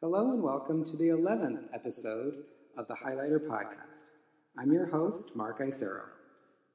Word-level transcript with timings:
Hello 0.00 0.32
and 0.32 0.42
welcome 0.42 0.84
to 0.84 0.96
the 0.96 1.08
11th 1.08 1.64
episode 1.74 2.44
of 2.76 2.86
the 2.88 2.94
Highlighter 2.94 3.40
Podcast. 3.40 4.16
I'm 4.58 4.72
your 4.72 4.86
host, 4.86 5.36
Mark 5.36 5.60
Isero. 5.60 6.02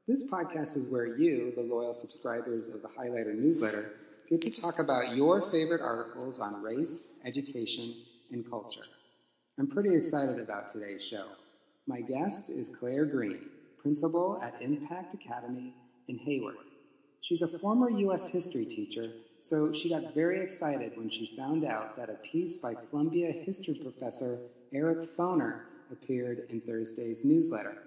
This 0.08 0.26
podcast 0.34 0.76
is 0.76 0.90
where 0.90 1.18
you, 1.18 1.54
the 1.56 1.62
loyal 1.62 1.94
subscribers 1.94 2.68
of 2.68 2.82
the 2.82 2.88
Highlighter 2.88 3.36
newsletter, 3.36 3.94
get 4.30 4.42
to 4.42 4.50
talk 4.50 4.80
about 4.80 5.16
your 5.16 5.42
favorite 5.42 5.82
articles 5.82 6.40
on 6.40 6.64
race, 6.64 7.20
education, 7.26 7.94
and 8.32 8.50
culture. 8.50 8.86
I'm 9.60 9.68
pretty 9.68 9.96
excited 9.96 10.40
about 10.40 10.70
today's 10.70 11.04
show. 11.04 11.28
My 11.88 12.02
guest 12.02 12.50
is 12.50 12.70
Clare 12.70 13.06
Green, 13.06 13.50
principal 13.82 14.40
at 14.42 14.62
Impact 14.62 15.14
Academy 15.14 15.76
in 16.08 16.18
Hayward. 16.18 16.56
She's 17.22 17.42
a 17.42 17.60
former 17.60 17.90
U.S. 17.90 18.28
history 18.28 18.66
teacher, 18.66 19.12
so 19.42 19.72
she 19.74 19.90
got 19.90 20.14
very 20.14 20.42
excited 20.42 20.98
when 20.98 21.10
she 21.10 21.36
found 21.38 21.64
out 21.66 21.96
that 21.96 22.10
a 22.10 22.16
piece 22.16 22.58
by 22.58 22.74
Columbia 22.74 23.32
history 23.32 23.76
professor 23.76 24.40
Eric 24.74 25.16
Foner 25.18 25.62
appeared 25.92 26.46
in 26.50 26.62
Thursday's 26.62 27.26
newsletter. 27.26 27.78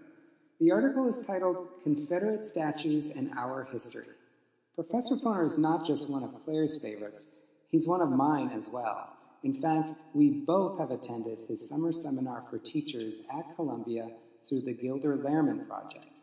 The 0.61 0.73
article 0.73 1.09
is 1.09 1.21
titled 1.21 1.69
Confederate 1.83 2.45
Statues 2.45 3.11
and 3.11 3.31
Our 3.37 3.65
History. 3.65 4.07
Professor 4.75 5.17
Foner 5.17 5.45
is 5.45 5.59
not 5.59 5.87
just 5.87 6.11
one 6.11 6.25
of 6.25 6.45
Clare's 6.45 6.83
favorites, 6.83 7.37
he's 7.69 7.87
one 7.87 8.01
of 8.01 8.11
mine 8.11 8.51
as 8.55 8.69
well. 8.69 9.11
In 9.43 9.61
fact, 9.61 9.95
we 10.15 10.31
both 10.31 10.79
have 10.79 10.91
attended 10.91 11.39
his 11.49 11.69
summer 11.69 11.93
seminar 11.93 12.45
for 12.49 12.59
teachers 12.59 13.21
at 13.37 13.55
Columbia 13.57 14.09
through 14.49 14.63
the 14.63 14.73
Gilder 14.73 15.17
Lehrman 15.17 15.67
Project. 15.67 16.21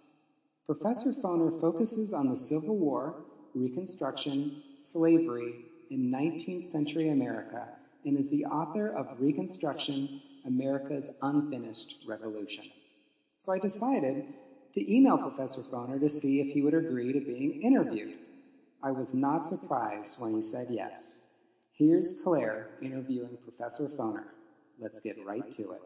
Professor 0.66 1.12
Foner 1.22 1.60
focuses 1.60 2.14
on 2.14 2.30
the 2.30 2.38
Civil 2.38 2.78
War, 2.78 3.24
Reconstruction, 3.54 4.64
slavery 4.78 5.66
in 5.90 6.12
19th 6.12 6.64
century 6.64 7.10
America, 7.10 7.68
and 8.06 8.18
is 8.18 8.32
the 8.32 8.46
author 8.46 8.96
of 8.96 9.20
Reconstruction 9.20 10.22
America's 10.46 11.20
Unfinished 11.22 12.06
Revolution. 12.08 12.66
So 13.38 13.52
I 13.52 13.60
decided 13.60 14.26
to 14.74 14.94
email 14.94 15.18
Professor 15.18 15.62
Foner 15.62 16.00
to 16.00 16.10
see 16.10 16.40
if 16.42 16.54
he 16.54 16.62
would 16.62 16.74
agree 16.74 17.12
to 17.14 17.20
being 17.20 17.62
interviewed. 17.62 18.16
I 18.82 18.92
was 18.92 19.14
not 19.14 19.46
surprised 19.46 20.22
when 20.22 20.34
he 20.36 20.42
said 20.42 20.68
yes. 20.70 21.28
Here's 21.74 22.22
Clare 22.24 22.70
interviewing 22.82 23.38
Professor 23.44 23.84
Foner. 23.96 24.26
Let's 24.80 25.00
get 25.00 25.18
right 25.26 25.52
to 25.52 25.62
it. 25.64 25.82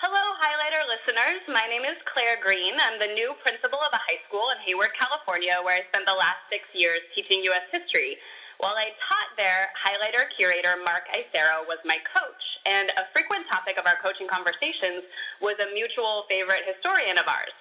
Hello, 0.00 0.24
Highlighter 0.36 0.77
listeners. 0.98 1.38
My 1.46 1.62
name 1.70 1.86
is 1.86 1.94
Clare 2.10 2.42
Green. 2.42 2.74
I'm 2.74 2.98
the 2.98 3.14
new 3.14 3.30
principal 3.46 3.78
of 3.78 3.94
a 3.94 4.02
high 4.02 4.18
school 4.26 4.50
in 4.50 4.58
Hayward, 4.66 4.90
California, 4.98 5.54
where 5.62 5.78
I 5.78 5.86
spent 5.94 6.10
the 6.10 6.18
last 6.18 6.42
six 6.50 6.66
years 6.74 6.98
teaching 7.14 7.38
U.S. 7.54 7.70
history. 7.70 8.18
While 8.58 8.74
I 8.74 8.90
taught 9.06 9.30
there, 9.38 9.70
Highlighter 9.78 10.26
curator 10.34 10.74
Mark 10.82 11.06
Isero 11.14 11.62
was 11.70 11.78
my 11.86 12.02
coach, 12.10 12.42
and 12.66 12.90
a 12.98 13.06
frequent 13.14 13.46
topic 13.46 13.78
of 13.78 13.86
our 13.86 14.02
coaching 14.02 14.26
conversations 14.26 15.06
was 15.38 15.54
a 15.62 15.70
mutual 15.70 16.26
favorite 16.26 16.66
historian 16.66 17.14
of 17.14 17.30
ours. 17.30 17.54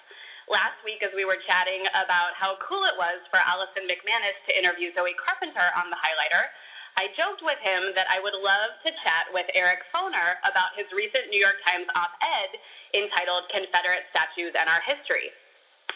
Last 0.50 0.82
week, 0.82 1.06
as 1.06 1.14
we 1.14 1.22
were 1.22 1.38
chatting 1.46 1.86
about 1.94 2.34
how 2.34 2.58
cool 2.66 2.90
it 2.90 2.98
was 2.98 3.22
for 3.30 3.38
Allison 3.38 3.86
McManus 3.86 4.40
to 4.50 4.58
interview 4.58 4.90
Zoe 4.98 5.14
Carpenter 5.14 5.70
on 5.78 5.94
the 5.94 6.00
Highlighter, 6.02 6.50
I 6.98 7.14
joked 7.14 7.46
with 7.46 7.62
him 7.62 7.94
that 7.94 8.10
I 8.10 8.18
would 8.18 8.34
love 8.34 8.74
to 8.82 8.90
chat 9.06 9.30
with 9.30 9.46
Eric 9.54 9.86
Foner 9.94 10.42
about 10.42 10.74
his 10.74 10.90
recent 10.90 11.30
New 11.30 11.38
York 11.38 11.62
Times 11.62 11.86
op 11.94 12.10
ed 12.26 12.58
entitled 12.98 13.46
Confederate 13.54 14.10
Statues 14.10 14.58
and 14.58 14.66
Our 14.66 14.82
History. 14.82 15.30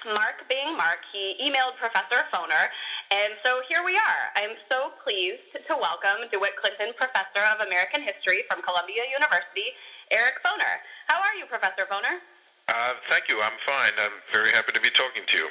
Mark 0.06 0.46
being 0.46 0.78
Mark, 0.78 1.02
he 1.10 1.42
emailed 1.42 1.74
Professor 1.82 2.22
Foner, 2.30 2.70
and 3.10 3.34
so 3.42 3.66
here 3.66 3.82
we 3.82 3.98
are. 3.98 4.24
I'm 4.38 4.54
so 4.70 4.94
pleased 5.02 5.58
to 5.58 5.74
welcome 5.74 6.30
DeWitt 6.30 6.54
Clinton 6.62 6.94
Professor 6.94 7.50
of 7.50 7.66
American 7.66 8.06
History 8.06 8.46
from 8.46 8.62
Columbia 8.62 9.02
University, 9.10 9.74
Eric 10.14 10.38
Foner. 10.46 10.86
How 11.10 11.18
are 11.18 11.34
you, 11.34 11.50
Professor 11.50 11.90
Foner? 11.90 12.22
Uh, 12.70 12.94
thank 13.10 13.26
you. 13.26 13.42
I'm 13.42 13.58
fine. 13.66 13.94
I'm 13.98 14.22
very 14.30 14.54
happy 14.54 14.74
to 14.74 14.82
be 14.82 14.94
talking 14.94 15.26
to 15.26 15.36
you. 15.38 15.50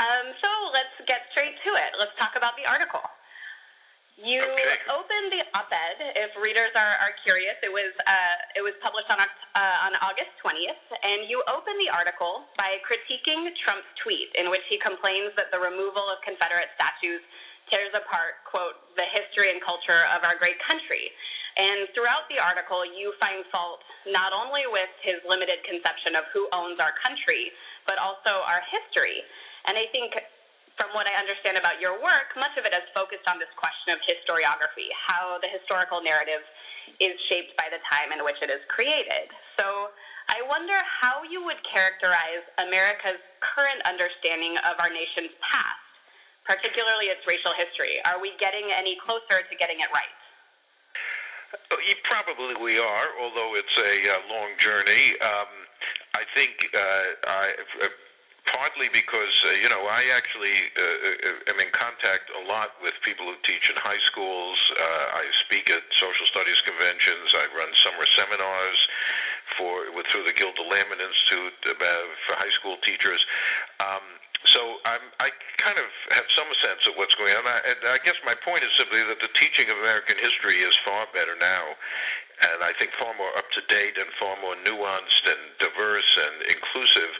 Um, 0.00 0.32
so 0.40 0.48
let's 0.72 0.96
get 1.08 1.28
straight 1.32 1.56
to 1.68 1.76
it. 1.76 1.96
Let's 1.96 2.16
talk 2.16 2.36
about 2.36 2.56
the 2.56 2.68
article. 2.68 3.04
You 4.16 4.40
Okay. 4.40 4.80
opened 4.88 5.28
the 5.32 5.44
op-ed. 5.52 6.16
If 6.16 6.32
readers 6.40 6.72
are, 6.74 6.96
are 7.04 7.12
curious, 7.22 7.56
it 7.62 7.68
was 7.68 7.92
uh, 8.08 8.36
it 8.56 8.62
was 8.64 8.72
published 8.80 9.10
on 9.12 9.20
uh, 9.20 9.84
on 9.84 9.92
August 10.00 10.32
20th, 10.40 10.80
and 11.04 11.28
you 11.28 11.44
opened 11.48 11.76
the 11.78 11.92
article 11.92 12.48
by 12.56 12.80
critiquing 12.80 13.44
Trump's 13.60 13.86
tweet 14.02 14.32
in 14.40 14.48
which 14.48 14.64
he 14.72 14.78
complains 14.80 15.36
that 15.36 15.52
the 15.52 15.60
removal 15.60 16.08
of 16.08 16.16
Confederate 16.24 16.72
statues 16.80 17.20
tears 17.68 17.90
apart, 17.92 18.40
quote, 18.46 18.78
the 18.96 19.04
history 19.10 19.50
and 19.50 19.60
culture 19.60 20.06
of 20.14 20.22
our 20.24 20.38
great 20.38 20.56
country. 20.62 21.10
And 21.58 21.88
throughout 21.92 22.28
the 22.30 22.38
article, 22.38 22.86
you 22.86 23.12
find 23.18 23.44
fault 23.50 23.80
not 24.06 24.32
only 24.32 24.70
with 24.70 24.88
his 25.02 25.16
limited 25.28 25.58
conception 25.66 26.14
of 26.14 26.24
who 26.32 26.46
owns 26.52 26.78
our 26.78 26.94
country, 27.02 27.50
but 27.86 27.98
also 27.98 28.44
our 28.46 28.62
history. 28.70 29.24
And 29.66 29.76
I 29.76 29.90
think 29.90 30.14
from 30.76 30.92
what 30.92 31.08
I 31.08 31.16
understand 31.16 31.56
about 31.56 31.80
your 31.80 31.96
work, 31.96 32.36
much 32.36 32.52
of 32.60 32.68
it 32.68 32.72
is 32.76 32.84
focused 32.92 33.24
on 33.26 33.40
this 33.40 33.50
question 33.56 33.96
of 33.96 33.98
historiography, 34.04 34.92
how 34.92 35.40
the 35.40 35.48
historical 35.48 36.04
narrative 36.04 36.44
is 37.00 37.16
shaped 37.28 37.56
by 37.56 37.72
the 37.72 37.80
time 37.88 38.12
in 38.12 38.20
which 38.22 38.36
it 38.44 38.52
is 38.52 38.60
created. 38.68 39.32
So 39.56 39.90
I 40.28 40.44
wonder 40.44 40.76
how 40.84 41.24
you 41.24 41.42
would 41.44 41.58
characterize 41.64 42.44
America's 42.60 43.20
current 43.40 43.80
understanding 43.88 44.60
of 44.68 44.76
our 44.76 44.92
nation's 44.92 45.32
past, 45.40 45.80
particularly 46.44 47.08
its 47.08 47.24
racial 47.24 47.56
history. 47.56 47.98
Are 48.04 48.20
we 48.20 48.36
getting 48.36 48.68
any 48.68 49.00
closer 49.00 49.42
to 49.48 49.54
getting 49.56 49.80
it 49.80 49.88
right? 49.96 50.12
Uh, 51.72 51.80
Probably 52.04 52.54
we 52.60 52.78
are, 52.78 53.08
although 53.22 53.56
it's 53.56 53.76
a 53.78 53.94
uh, 54.12 54.18
long 54.28 54.50
journey. 54.58 55.14
Um, 55.24 55.50
I 56.14 56.22
think 56.34 56.52
uh, 56.74 56.78
I, 57.28 57.52
uh, 57.82 57.88
partly 58.52 58.88
because 58.92 59.34
uh, 59.44 59.58
you 59.58 59.68
know 59.68 59.86
I 59.86 60.10
actually 60.14 60.70
uh, 60.76 60.82
uh, 60.82 61.52
am 61.52 61.58
in 61.60 61.70
contact 61.72 62.30
a 62.30 62.42
lot 62.46 62.78
with 62.82 62.94
people 63.02 63.26
who 63.26 63.36
teach 63.42 63.70
in 63.70 63.76
high 63.76 64.00
schools. 64.06 64.58
Uh, 64.72 65.20
I 65.20 65.24
speak 65.46 65.70
at 65.70 65.82
social 65.92 66.26
studies 66.26 66.62
conventions. 66.62 67.34
I 67.34 67.46
run 67.56 67.70
summer 67.74 68.06
seminars 68.06 68.78
for 69.58 69.90
with 69.94 70.06
through 70.06 70.24
the 70.24 70.34
Gilder 70.34 70.66
Lehrman 70.66 71.02
Institute 71.02 71.54
about, 71.66 72.08
for 72.26 72.34
high 72.38 72.54
school 72.54 72.76
teachers. 72.82 73.24
Um, 73.80 74.02
so 74.44 74.78
I'm, 74.86 75.02
I 75.18 75.34
kind 75.58 75.78
of 75.78 75.90
have 76.14 76.30
some 76.30 76.46
sense 76.62 76.86
of 76.86 76.94
what's 76.94 77.14
going 77.18 77.34
on. 77.34 77.42
I, 77.46 77.58
and 77.66 77.80
I 77.90 77.98
guess 77.98 78.14
my 78.22 78.34
point 78.46 78.62
is 78.62 78.70
simply 78.78 79.02
that 79.02 79.18
the 79.18 79.32
teaching 79.34 79.66
of 79.70 79.76
American 79.78 80.16
history 80.22 80.62
is 80.62 80.76
far 80.86 81.06
better 81.10 81.34
now, 81.34 81.74
and 82.46 82.62
I 82.62 82.70
think 82.78 82.92
far 82.94 83.10
more 83.18 83.34
up 83.34 83.50
to 83.58 83.62
date 83.66 83.98
and 83.98 84.06
far 84.20 84.38
more 84.38 84.54
nuanced 84.62 85.26
and 85.26 85.40
diverse 85.58 86.14
and 86.14 86.46
inclusive 86.46 87.10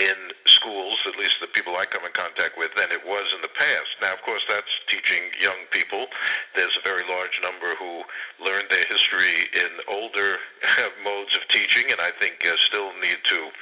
in 0.00 0.32
schools, 0.46 0.96
at 1.04 1.20
least 1.20 1.36
the 1.40 1.52
people 1.52 1.76
I 1.76 1.84
come 1.84 2.04
in 2.08 2.12
contact 2.16 2.56
with, 2.56 2.72
than 2.74 2.90
it 2.90 3.04
was 3.04 3.28
in 3.36 3.44
the 3.44 3.52
past. 3.52 3.92
Now, 4.00 4.16
of 4.16 4.22
course, 4.24 4.42
that's 4.48 4.72
teaching 4.88 5.28
young 5.36 5.68
people. 5.70 6.08
There's 6.56 6.76
a 6.80 6.88
very 6.88 7.04
large 7.04 7.38
number 7.44 7.76
who 7.76 8.08
learned 8.40 8.72
their 8.72 8.88
history 8.88 9.52
in 9.52 9.84
older 9.92 10.40
modes 11.04 11.36
of 11.36 11.44
teaching, 11.52 11.92
and 11.92 12.00
I 12.00 12.16
think 12.18 12.40
uh, 12.40 12.56
still 12.56 12.96
need 12.96 13.20
to 13.28 13.52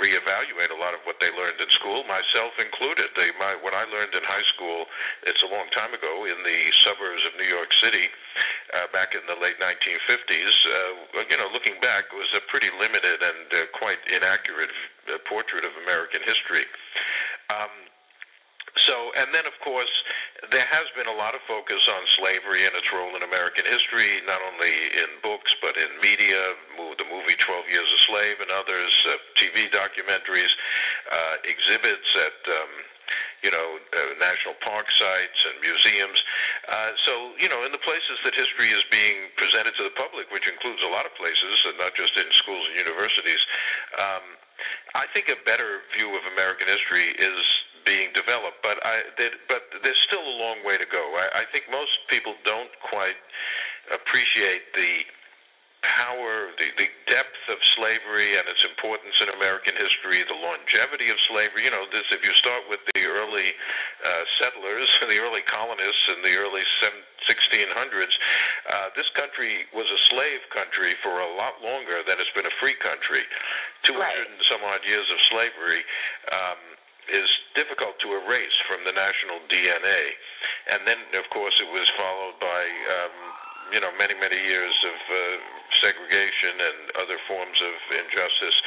reevaluate 0.00 0.70
a 0.70 0.78
lot 0.78 0.94
of 0.94 1.00
what 1.04 1.20
they 1.20 1.30
learned 1.30 1.60
in 1.60 1.70
school, 1.70 2.04
myself 2.04 2.56
included. 2.58 3.12
They, 3.16 3.30
my, 3.38 3.56
what 3.60 3.74
I 3.74 3.84
learned 3.90 4.14
in 4.14 4.24
high 4.24 4.46
school, 4.46 4.86
it's 5.26 5.42
a 5.42 5.50
long 5.50 5.68
time 5.70 5.92
ago, 5.92 6.24
in 6.24 6.38
the 6.44 6.72
suburbs 6.72 7.22
of 7.26 7.36
New 7.36 7.48
York 7.48 7.72
City, 7.72 8.08
uh, 8.74 8.88
back 8.92 9.14
in 9.14 9.20
the 9.28 9.36
late 9.36 9.60
1950s, 9.60 10.54
uh, 10.64 11.24
you 11.28 11.36
know, 11.36 11.48
looking 11.52 11.76
back, 11.80 12.12
was 12.12 12.32
a 12.34 12.40
pretty 12.48 12.68
limited 12.80 13.20
and 13.20 13.48
uh, 13.52 13.66
quite 13.76 14.00
inaccurate 14.08 14.72
uh, 15.08 15.18
portrait 15.28 15.64
of 15.64 15.72
American 15.84 16.22
history. 16.24 16.64
Um, 17.50 17.91
so, 18.76 19.12
and 19.16 19.34
then 19.34 19.44
of 19.46 19.52
course, 19.60 19.92
there 20.50 20.64
has 20.64 20.86
been 20.96 21.06
a 21.06 21.16
lot 21.16 21.34
of 21.34 21.40
focus 21.46 21.88
on 21.88 22.02
slavery 22.16 22.64
and 22.64 22.74
its 22.74 22.88
role 22.92 23.14
in 23.14 23.22
American 23.22 23.64
history, 23.68 24.20
not 24.26 24.40
only 24.40 24.72
in 24.96 25.20
books 25.22 25.54
but 25.60 25.76
in 25.76 25.88
media, 26.00 26.56
the 26.98 27.04
movie 27.08 27.36
12 27.38 27.68
Years 27.68 27.88
a 27.92 28.00
Slave 28.04 28.40
and 28.40 28.50
others, 28.50 28.92
uh, 29.08 29.16
TV 29.36 29.68
documentaries, 29.70 30.52
uh, 31.10 31.36
exhibits 31.44 32.08
at, 32.16 32.38
um, 32.52 32.72
you 33.42 33.50
know, 33.50 33.78
uh, 33.90 34.14
national 34.22 34.54
park 34.62 34.90
sites 34.90 35.42
and 35.44 35.58
museums. 35.60 36.22
Uh, 36.70 36.94
so, 37.04 37.34
you 37.38 37.48
know, 37.48 37.66
in 37.66 37.72
the 37.74 37.82
places 37.82 38.18
that 38.24 38.34
history 38.34 38.70
is 38.70 38.86
being 38.90 39.28
presented 39.36 39.74
to 39.76 39.82
the 39.82 39.94
public, 39.98 40.30
which 40.30 40.46
includes 40.46 40.82
a 40.82 40.90
lot 40.90 41.04
of 41.04 41.12
places, 41.18 41.66
and 41.66 41.76
not 41.78 41.94
just 41.94 42.16
in 42.16 42.30
schools 42.30 42.70
and 42.70 42.78
universities, 42.78 43.42
um, 43.98 44.24
I 44.94 45.10
think 45.10 45.28
a 45.28 45.38
better 45.44 45.82
view 45.90 46.14
of 46.14 46.22
American 46.32 46.70
history 46.70 47.10
is 47.18 47.42
being 47.84 48.14
developed, 48.14 48.62
but 48.62 48.78
I, 48.86 49.02
that, 49.18 49.32
but 49.48 49.62
there's 49.82 49.98
still 49.98 50.22
a 50.22 50.36
long 50.38 50.62
way 50.64 50.78
to 50.78 50.86
go. 50.86 51.02
I, 51.18 51.42
I 51.42 51.44
think 51.50 51.66
most 51.70 51.98
people 52.06 52.34
don't 52.44 52.70
quite 52.78 53.18
appreciate 53.90 54.70
the 54.74 55.02
power, 55.82 56.54
the, 56.58 56.70
the 56.78 56.86
depth 57.10 57.42
of 57.50 57.58
slavery 57.74 58.38
and 58.38 58.46
its 58.46 58.62
importance 58.64 59.18
in 59.18 59.28
American 59.34 59.74
history, 59.74 60.22
the 60.22 60.38
longevity 60.38 61.10
of 61.10 61.18
slavery. 61.26 61.66
You 61.66 61.74
know, 61.74 61.90
this 61.90 62.06
if 62.14 62.22
you 62.22 62.32
start 62.38 62.62
with 62.70 62.80
the 62.94 63.01
early 63.12 63.52
uh, 64.04 64.24
settlers, 64.40 64.88
the 65.08 65.18
early 65.20 65.42
colonists 65.46 66.08
in 66.08 66.22
the 66.22 66.36
early 66.36 66.62
1600s. 67.28 68.14
Uh, 68.70 68.88
this 68.96 69.08
country 69.14 69.68
was 69.74 69.86
a 69.92 70.00
slave 70.08 70.40
country 70.52 70.94
for 71.02 71.20
a 71.20 71.30
lot 71.36 71.60
longer 71.62 72.02
than 72.06 72.16
it's 72.18 72.32
been 72.34 72.46
a 72.46 72.56
free 72.60 72.74
country. 72.74 73.22
200 73.84 74.00
right. 74.00 74.16
and 74.16 74.40
some 74.42 74.60
odd 74.64 74.80
years 74.86 75.06
of 75.12 75.20
slavery. 75.20 75.84
Um, 76.32 76.58
is 77.10 77.30
difficult 77.54 77.98
to 77.98 78.14
erase 78.14 78.54
from 78.70 78.84
the 78.86 78.92
national 78.92 79.42
DNA. 79.50 80.14
And 80.70 80.86
then, 80.86 80.98
of 81.18 81.28
course, 81.30 81.58
it 81.58 81.66
was 81.66 81.90
followed 81.98 82.38
by 82.38 82.62
um, 82.62 83.16
you 83.74 83.80
know 83.80 83.90
many 83.98 84.14
many 84.14 84.38
years 84.38 84.74
of 84.86 84.98
uh, 85.10 85.18
segregation 85.82 86.62
and 86.62 86.78
other 87.02 87.18
forms 87.26 87.58
of 87.60 87.74
injustice. 87.90 88.62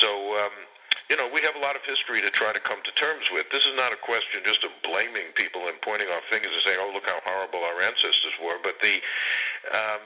So. 0.00 0.38
Um, 0.40 0.67
you 1.08 1.16
know, 1.16 1.28
we 1.32 1.40
have 1.40 1.56
a 1.56 1.62
lot 1.64 1.72
of 1.72 1.82
history 1.88 2.20
to 2.20 2.30
try 2.30 2.52
to 2.52 2.60
come 2.60 2.84
to 2.84 2.92
terms 2.92 3.32
with. 3.32 3.48
This 3.48 3.64
is 3.64 3.72
not 3.76 3.96
a 3.96 4.00
question 4.00 4.44
just 4.44 4.60
of 4.64 4.70
blaming 4.84 5.32
people 5.34 5.64
and 5.68 5.80
pointing 5.80 6.08
our 6.12 6.20
fingers 6.28 6.52
and 6.52 6.62
saying, 6.64 6.80
"Oh, 6.80 6.92
look 6.92 7.08
how 7.08 7.20
horrible 7.24 7.64
our 7.64 7.80
ancestors 7.80 8.36
were." 8.36 8.60
But 8.60 8.76
the 8.84 9.00
um, 9.72 10.04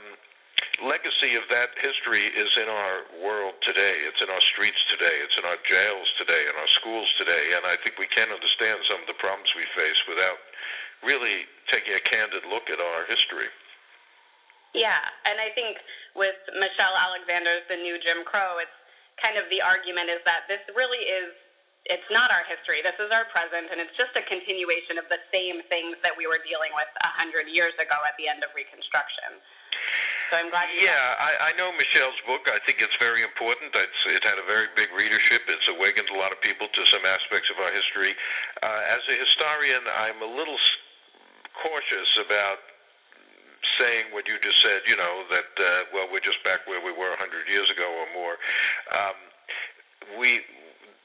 legacy 0.87 1.35
of 1.35 1.43
that 1.51 1.75
history 1.83 2.31
is 2.31 2.55
in 2.55 2.71
our 2.71 3.03
world 3.19 3.59
today. 3.67 4.07
It's 4.07 4.23
in 4.23 4.31
our 4.31 4.41
streets 4.41 4.79
today. 4.87 5.23
It's 5.27 5.35
in 5.35 5.45
our 5.45 5.59
jails 5.67 6.07
today, 6.19 6.47
in 6.47 6.55
our 6.55 6.71
schools 6.71 7.11
today. 7.19 7.55
And 7.59 7.67
I 7.67 7.77
think 7.83 7.99
we 7.99 8.07
can 8.07 8.31
understand 8.31 8.87
some 8.87 9.03
of 9.03 9.09
the 9.11 9.19
problems 9.19 9.55
we 9.59 9.67
face 9.75 10.07
without 10.07 10.39
really 11.03 11.51
taking 11.67 11.95
a 11.99 12.03
candid 12.03 12.47
look 12.47 12.71
at 12.71 12.79
our 12.79 13.05
history. 13.11 13.51
Yeah, 14.73 15.03
and 15.27 15.37
I 15.37 15.53
think 15.53 15.77
with 16.17 16.39
Michelle 16.57 16.97
Alexander's 16.97 17.67
The 17.69 17.77
New 17.77 18.01
Jim 18.01 18.25
Crow, 18.25 18.57
it's 18.57 18.73
kind 19.21 19.37
of 19.37 19.49
the 19.51 19.61
argument 19.61 20.09
is 20.09 20.21
that 20.25 20.49
this 20.49 20.63
really 20.77 21.05
is 21.05 21.33
it's 21.91 22.07
not 22.15 22.31
our 22.31 22.47
history. 22.47 22.79
This 22.79 22.95
is 23.03 23.11
our 23.11 23.27
present, 23.35 23.75
and 23.75 23.83
it's 23.83 23.95
just 23.99 24.15
a 24.15 24.23
continuation 24.23 25.03
of 25.03 25.07
the 25.11 25.19
same 25.35 25.67
things 25.67 25.99
that 26.07 26.15
we 26.15 26.31
were 26.31 26.39
dealing 26.47 26.71
with 26.79 26.87
a 27.03 27.11
hundred 27.11 27.51
years 27.51 27.75
ago 27.75 27.99
at 28.07 28.15
the 28.15 28.31
end 28.31 28.47
of 28.47 28.55
Reconstruction. 28.55 29.43
So 30.31 30.39
I'm 30.39 30.49
glad. 30.49 30.71
yeah, 30.79 31.19
I, 31.19 31.51
I 31.51 31.59
know 31.59 31.75
Michelle's 31.75 32.17
book. 32.25 32.47
I 32.47 32.63
think 32.65 32.81
it's 32.81 32.97
very 33.03 33.27
important. 33.27 33.75
It's, 33.75 34.03
it 34.07 34.23
had 34.23 34.39
a 34.39 34.47
very 34.47 34.71
big 34.79 34.95
readership. 34.95 35.43
It's 35.51 35.67
awakened 35.69 36.09
a 36.09 36.17
lot 36.17 36.31
of 36.31 36.41
people 36.41 36.71
to 36.73 36.83
some 36.87 37.05
aspects 37.05 37.51
of 37.51 37.59
our 37.59 37.75
history. 37.75 38.15
Uh, 38.63 38.81
as 38.87 39.03
a 39.11 39.17
historian, 39.19 39.83
I'm 39.91 40.23
a 40.23 40.31
little 40.31 40.57
cautious 41.61 42.17
about 42.17 42.63
saying 43.79 44.11
what 44.13 44.27
you 44.27 44.39
just 44.43 44.61
said, 44.61 44.83
you 44.87 44.97
know, 44.97 45.25
that, 45.31 45.51
uh, 45.59 45.83
well, 45.95 46.09
we're 46.11 46.25
just 46.25 46.43
back 46.45 46.67
where 46.67 46.83
we 46.83 46.91
were 46.91 47.15
100 47.15 47.49
years 47.49 47.71
ago 47.71 47.87
or 47.87 48.09
more. 48.15 48.37
Um, 48.91 49.19
we, 50.19 50.43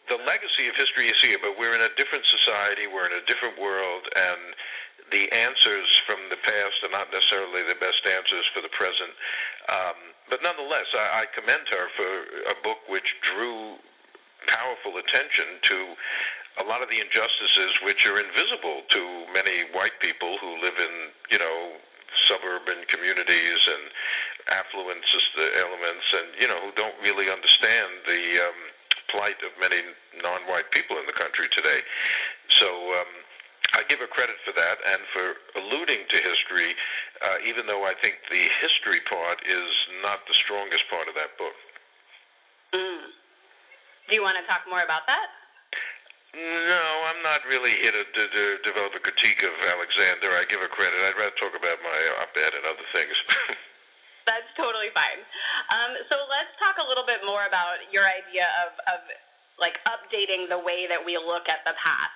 the 0.09 0.17
legacy 0.25 0.67
of 0.67 0.75
history 0.75 1.09
is 1.09 1.19
here, 1.21 1.37
but 1.41 1.57
we're 1.57 1.75
in 1.75 1.81
a 1.81 1.93
different 1.95 2.25
society, 2.25 2.87
we're 2.89 3.05
in 3.05 3.13
a 3.13 3.25
different 3.25 3.61
world, 3.61 4.09
and 4.15 4.57
the 5.11 5.31
answers 5.31 6.01
from 6.05 6.19
the 6.29 6.39
past 6.43 6.83
are 6.83 6.91
not 6.91 7.07
necessarily 7.13 7.63
the 7.63 7.79
best 7.79 8.03
answers 8.03 8.45
for 8.51 8.61
the 8.61 8.73
present. 8.73 9.13
Um, 9.69 9.97
but 10.29 10.43
nonetheless, 10.43 10.91
I, 10.93 11.23
I 11.23 11.31
commend 11.31 11.69
her 11.71 11.87
for 11.95 12.11
a 12.51 12.55
book 12.63 12.83
which 12.89 13.15
drew 13.23 13.79
powerful 14.47 14.97
attention 14.97 15.59
to 15.63 15.95
a 16.59 16.63
lot 16.65 16.81
of 16.81 16.89
the 16.89 16.99
injustices 16.99 17.77
which 17.83 18.05
are 18.07 18.19
invisible 18.19 18.81
to 18.89 19.01
many 19.33 19.69
white 19.73 19.95
people 20.01 20.37
who 20.41 20.59
live 20.59 20.73
in, 20.79 21.13
you 21.29 21.37
know, 21.37 21.77
suburban 22.15 22.85
communities 22.87 23.67
and 23.67 23.83
affluent 24.47 25.03
elements, 25.59 26.07
and 26.13 26.27
you 26.39 26.47
know 26.47 26.59
who 26.61 26.71
don't 26.75 26.95
really 27.03 27.29
understand 27.29 28.05
the 28.05 28.39
um, 28.43 28.59
plight 29.09 29.39
of 29.43 29.51
many 29.59 29.81
non-white 30.21 30.71
people 30.71 30.97
in 30.97 31.05
the 31.05 31.15
country 31.15 31.47
today. 31.51 31.81
So. 32.49 32.67
Um, 32.93 33.11
I 33.73 33.83
give 33.83 33.99
her 33.99 34.07
credit 34.07 34.37
for 34.45 34.53
that 34.55 34.79
and 34.87 35.01
for 35.11 35.35
alluding 35.59 36.07
to 36.07 36.17
history, 36.23 36.71
uh, 37.21 37.43
even 37.45 37.67
though 37.67 37.83
I 37.83 37.93
think 37.99 38.15
the 38.31 38.47
history 38.61 39.01
part 39.03 39.43
is 39.43 39.69
not 40.01 40.23
the 40.25 40.33
strongest 40.33 40.87
part 40.89 41.09
of 41.09 41.15
that 41.15 41.35
book. 41.37 41.53
Mm. 42.73 43.11
Do 44.07 44.15
you 44.15 44.23
want 44.23 44.37
to 44.39 44.45
talk 44.47 44.63
more 44.69 44.83
about 44.83 45.03
that? 45.07 45.27
No, 46.37 46.85
I'm 47.09 47.25
not 47.25 47.41
really 47.49 47.73
here 47.81 47.89
to, 47.89 48.05
to, 48.05 48.23
to 48.29 48.43
develop 48.61 48.93
a 48.93 49.01
critique 49.01 49.41
of 49.41 49.57
Alexander. 49.65 50.37
I 50.37 50.45
give 50.45 50.61
her 50.61 50.69
credit. 50.69 51.01
I'd 51.01 51.17
rather 51.17 51.33
talk 51.33 51.57
about 51.57 51.81
my 51.81 51.99
op-ed 52.21 52.53
and 52.53 52.61
other 52.61 52.85
things. 52.93 53.17
That's 54.29 54.45
totally 54.53 54.93
fine. 54.93 55.25
Um, 55.73 55.97
so 56.13 56.29
let's 56.29 56.53
talk 56.61 56.77
a 56.77 56.85
little 56.85 57.09
bit 57.09 57.25
more 57.25 57.49
about 57.49 57.81
your 57.89 58.05
idea 58.05 58.45
of, 58.61 58.77
of 58.85 58.99
like 59.57 59.81
updating 59.89 60.45
the 60.45 60.61
way 60.61 60.85
that 60.85 61.01
we 61.01 61.17
look 61.17 61.49
at 61.49 61.65
the 61.65 61.73
past. 61.81 62.13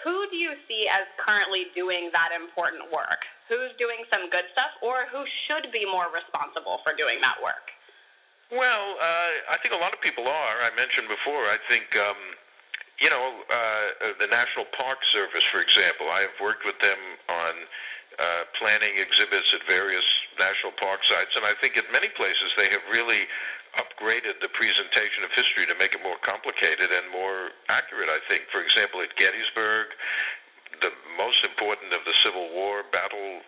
Who 0.00 0.24
do 0.32 0.40
you 0.40 0.56
see 0.64 0.88
as 0.88 1.04
currently 1.20 1.68
doing 1.76 2.08
that 2.16 2.32
important 2.32 2.88
work? 2.88 3.28
Who's 3.52 3.76
doing 3.76 4.08
some 4.08 4.30
good 4.32 4.48
stuff, 4.56 4.72
or 4.80 5.10
who 5.12 5.28
should 5.44 5.68
be 5.74 5.84
more 5.84 6.08
responsible 6.08 6.80
for 6.86 6.96
doing 6.96 7.20
that 7.20 7.36
work? 7.42 7.68
Well, 8.48 8.96
uh, 8.96 9.52
I 9.52 9.60
think 9.60 9.74
a 9.74 9.80
lot 9.82 9.92
of 9.92 10.00
people 10.00 10.24
are. 10.24 10.56
I 10.62 10.72
mentioned 10.72 11.10
before. 11.10 11.44
I 11.50 11.58
think 11.68 11.90
um, 11.98 12.37
you 13.00 13.10
know, 13.10 13.42
uh, 13.46 13.54
uh, 13.54 14.12
the 14.18 14.26
National 14.26 14.66
Park 14.74 14.98
Service, 15.06 15.44
for 15.50 15.60
example, 15.60 16.10
I 16.10 16.26
have 16.26 16.34
worked 16.42 16.66
with 16.66 16.78
them 16.80 16.98
on 17.28 17.54
uh, 18.18 18.42
planning 18.58 18.98
exhibits 18.98 19.54
at 19.54 19.62
various 19.66 20.04
national 20.38 20.72
park 20.74 21.06
sites, 21.06 21.38
and 21.38 21.46
I 21.46 21.54
think 21.60 21.76
at 21.76 21.86
many 21.92 22.08
places 22.08 22.50
they 22.56 22.68
have 22.70 22.82
really 22.90 23.30
upgraded 23.78 24.42
the 24.42 24.50
presentation 24.50 25.22
of 25.22 25.30
history 25.30 25.66
to 25.66 25.76
make 25.78 25.94
it 25.94 26.02
more 26.02 26.18
complicated 26.26 26.90
and 26.90 27.06
more 27.14 27.54
accurate, 27.68 28.10
I 28.10 28.18
think. 28.26 28.50
For 28.50 28.58
example, 28.58 28.98
at 29.00 29.14
Gettysburg, 29.14 29.94
the 30.82 30.90
most 31.14 31.44
important 31.44 31.94
of 31.94 32.02
the 32.02 32.14
Civil 32.18 32.50
War 32.50 32.82
battle 32.90 33.46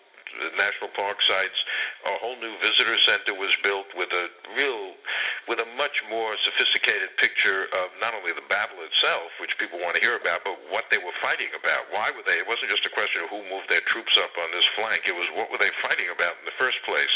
national 0.56 0.90
park 0.94 1.22
sites. 1.22 1.58
A 2.06 2.16
whole 2.18 2.36
new 2.38 2.54
visitor 2.62 2.96
center 2.98 3.34
was 3.34 3.54
built 3.62 3.86
with 3.96 4.10
a 4.12 4.28
real, 4.56 4.94
with 5.48 5.58
a 5.58 5.68
much 5.76 6.02
more 6.08 6.36
sophisticated 6.40 7.12
picture 7.16 7.68
of 7.72 7.92
not 8.00 8.14
only 8.14 8.32
the 8.32 8.44
battle 8.48 8.80
itself, 8.86 9.32
which 9.40 9.58
people 9.58 9.78
want 9.78 9.96
to 9.96 10.02
hear 10.02 10.16
about, 10.16 10.42
but 10.44 10.56
what 10.70 10.88
they 10.90 10.98
were 10.98 11.14
fighting 11.20 11.50
about. 11.54 11.90
Why 11.90 12.10
were 12.10 12.24
they? 12.24 12.40
It 12.40 12.48
wasn't 12.48 12.70
just 12.70 12.86
a 12.86 12.92
question 12.92 13.22
of 13.24 13.28
who 13.28 13.42
moved 13.48 13.68
their 13.68 13.84
troops 13.84 14.16
up 14.16 14.32
on 14.38 14.50
this 14.52 14.66
flank. 14.76 15.04
It 15.06 15.16
was 15.16 15.28
what 15.34 15.50
were 15.50 15.60
they 15.60 15.74
fighting 15.82 16.08
about 16.12 16.38
in 16.40 16.44
the 16.46 16.56
first 16.56 16.80
place. 16.86 17.12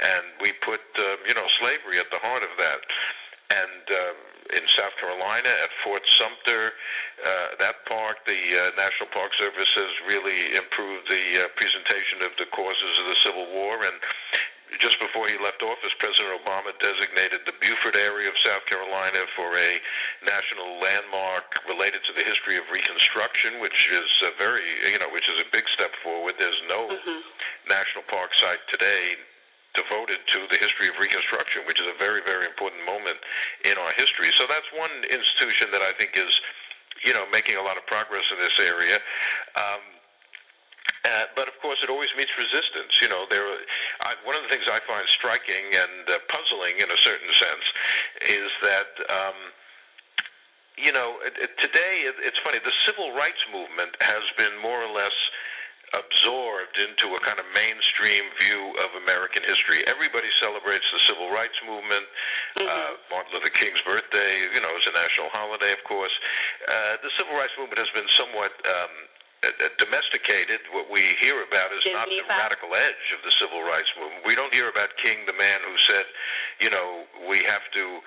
And 0.00 0.24
we 0.40 0.52
put, 0.62 0.82
uh, 0.98 1.20
you 1.26 1.34
know, 1.34 1.46
slavery 1.58 1.98
at 1.98 2.10
the 2.10 2.22
heart 2.22 2.42
of 2.42 2.52
that. 2.58 2.84
And 3.54 3.84
um, 3.90 4.16
in 4.52 4.68
South 4.68 4.92
Carolina 5.00 5.48
at 5.48 5.72
Fort 5.82 6.04
Sumter. 6.04 6.76
Uh, 7.24 7.56
that 7.58 7.86
park, 7.88 8.20
the 8.26 8.42
uh, 8.52 8.76
National 8.76 9.08
Park 9.08 9.32
Service 9.34 9.72
has 9.72 9.92
really 10.04 10.52
improved 10.52 11.08
the 11.08 11.44
uh, 11.44 11.48
presentation 11.56 12.20
of 12.20 12.36
the 12.36 12.44
causes 12.52 12.92
of 13.00 13.06
the 13.08 13.18
Civil 13.24 13.48
War. 13.48 13.80
And 13.88 13.96
just 14.76 15.00
before 15.00 15.28
he 15.32 15.40
left 15.40 15.62
office, 15.62 15.96
President 15.96 16.36
Obama 16.44 16.76
designated 16.76 17.48
the 17.48 17.56
Beaufort 17.56 17.96
area 17.96 18.28
of 18.28 18.36
South 18.36 18.66
Carolina 18.68 19.24
for 19.32 19.56
a 19.56 19.80
national 20.26 20.76
landmark 20.82 21.64
related 21.64 22.04
to 22.04 22.12
the 22.12 22.26
history 22.26 22.60
of 22.60 22.68
Reconstruction, 22.68 23.64
which 23.64 23.88
is 23.88 24.10
a 24.28 24.32
very, 24.36 24.66
you 24.92 24.98
know, 24.98 25.08
which 25.08 25.30
is 25.30 25.40
a 25.40 25.48
big 25.48 25.64
step 25.72 25.94
forward. 26.02 26.36
There's 26.36 26.60
no 26.68 26.90
mm-hmm. 26.90 27.20
national 27.70 28.04
park 28.12 28.34
site 28.36 28.60
today 28.68 29.16
devoted 29.74 30.22
to 30.30 30.46
the 30.50 30.56
history 30.56 30.88
of 30.88 30.94
Reconstruction, 30.98 31.62
which 31.66 31.80
is 31.80 31.86
a 31.86 31.98
very, 31.98 32.22
very 32.22 32.46
important 32.46 32.86
moment 32.86 33.18
in 33.64 33.76
our 33.76 33.92
history. 33.98 34.30
So 34.38 34.46
that's 34.48 34.66
one 34.72 35.04
institution 35.10 35.68
that 35.74 35.82
I 35.82 35.92
think 35.98 36.14
is, 36.14 36.40
you 37.04 37.12
know, 37.12 37.26
making 37.30 37.56
a 37.56 37.62
lot 37.62 37.76
of 37.76 37.84
progress 37.86 38.24
in 38.30 38.38
this 38.38 38.58
area. 38.58 39.02
Um, 39.58 39.82
uh, 41.04 41.28
but 41.36 41.48
of 41.48 41.54
course, 41.60 41.78
it 41.82 41.90
always 41.90 42.08
meets 42.16 42.32
resistance. 42.38 42.96
You 43.02 43.08
know, 43.08 43.26
there. 43.28 43.44
I, 44.00 44.16
one 44.24 44.36
of 44.36 44.42
the 44.42 44.48
things 44.48 44.64
I 44.70 44.80
find 44.86 45.04
striking 45.08 45.74
and 45.74 46.08
uh, 46.08 46.18
puzzling, 46.32 46.80
in 46.80 46.88
a 46.88 46.96
certain 46.96 47.32
sense, 47.34 47.66
is 48.30 48.50
that. 48.62 48.90
Um, 49.10 49.36
you 50.76 50.90
know, 50.90 51.22
it, 51.22 51.34
it, 51.38 51.50
today 51.62 52.02
it, 52.02 52.16
it's 52.18 52.38
funny. 52.42 52.58
The 52.58 52.74
civil 52.84 53.14
rights 53.14 53.46
movement 53.46 53.94
has 54.00 54.26
been 54.36 54.58
more 54.60 54.82
or 54.82 54.90
less 54.90 55.14
absorbed 55.94 56.76
into 56.76 57.14
a 57.14 57.20
kind 57.22 57.38
of 57.38 57.46
mainstream 57.54 58.26
view 58.36 58.74
of 58.82 58.90
American 58.98 59.42
history. 59.46 59.86
Everybody 59.86 60.28
celebrates 60.40 60.84
the 60.90 60.98
civil 60.98 61.30
rights 61.30 61.56
movement. 61.62 62.06
Mm-hmm. 62.58 62.66
Uh, 62.66 62.98
Martin 63.10 63.32
Luther 63.34 63.54
King's 63.54 63.80
birthday, 63.86 64.50
you 64.50 64.60
know, 64.60 64.74
is 64.74 64.86
a 64.90 64.94
national 64.94 65.30
holiday, 65.30 65.72
of 65.72 65.82
course. 65.86 66.12
Uh, 66.66 66.98
the 67.02 67.10
civil 67.16 67.38
rights 67.38 67.54
movement 67.54 67.78
has 67.78 67.90
been 67.94 68.10
somewhat 68.10 68.52
um, 68.66 68.94
domesticated. 69.78 70.60
What 70.72 70.90
we 70.90 71.16
hear 71.20 71.42
about 71.42 71.72
is 71.72 71.84
not 71.92 72.08
the 72.08 72.22
radical 72.28 72.74
edge 72.74 73.12
of 73.12 73.20
the 73.24 73.32
civil 73.32 73.62
rights 73.62 73.92
movement. 73.98 74.26
We 74.26 74.34
don't 74.34 74.52
hear 74.52 74.68
about 74.68 74.96
King, 74.96 75.26
the 75.26 75.36
man 75.36 75.60
who 75.66 75.76
said, 75.78 76.04
you 76.60 76.70
know, 76.70 77.04
we 77.28 77.42
have 77.44 77.62
to 77.74 78.00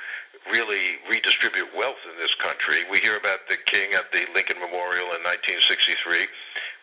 really 0.52 1.02
redistribute 1.10 1.68
wealth 1.76 2.00
in 2.08 2.16
this 2.22 2.34
country. 2.36 2.84
We 2.90 3.00
hear 3.00 3.18
about 3.18 3.48
the 3.50 3.58
King 3.66 3.94
at 3.94 4.12
the 4.12 4.26
Lincoln 4.34 4.60
Memorial 4.60 5.12
in 5.16 5.22
1963 5.26 6.28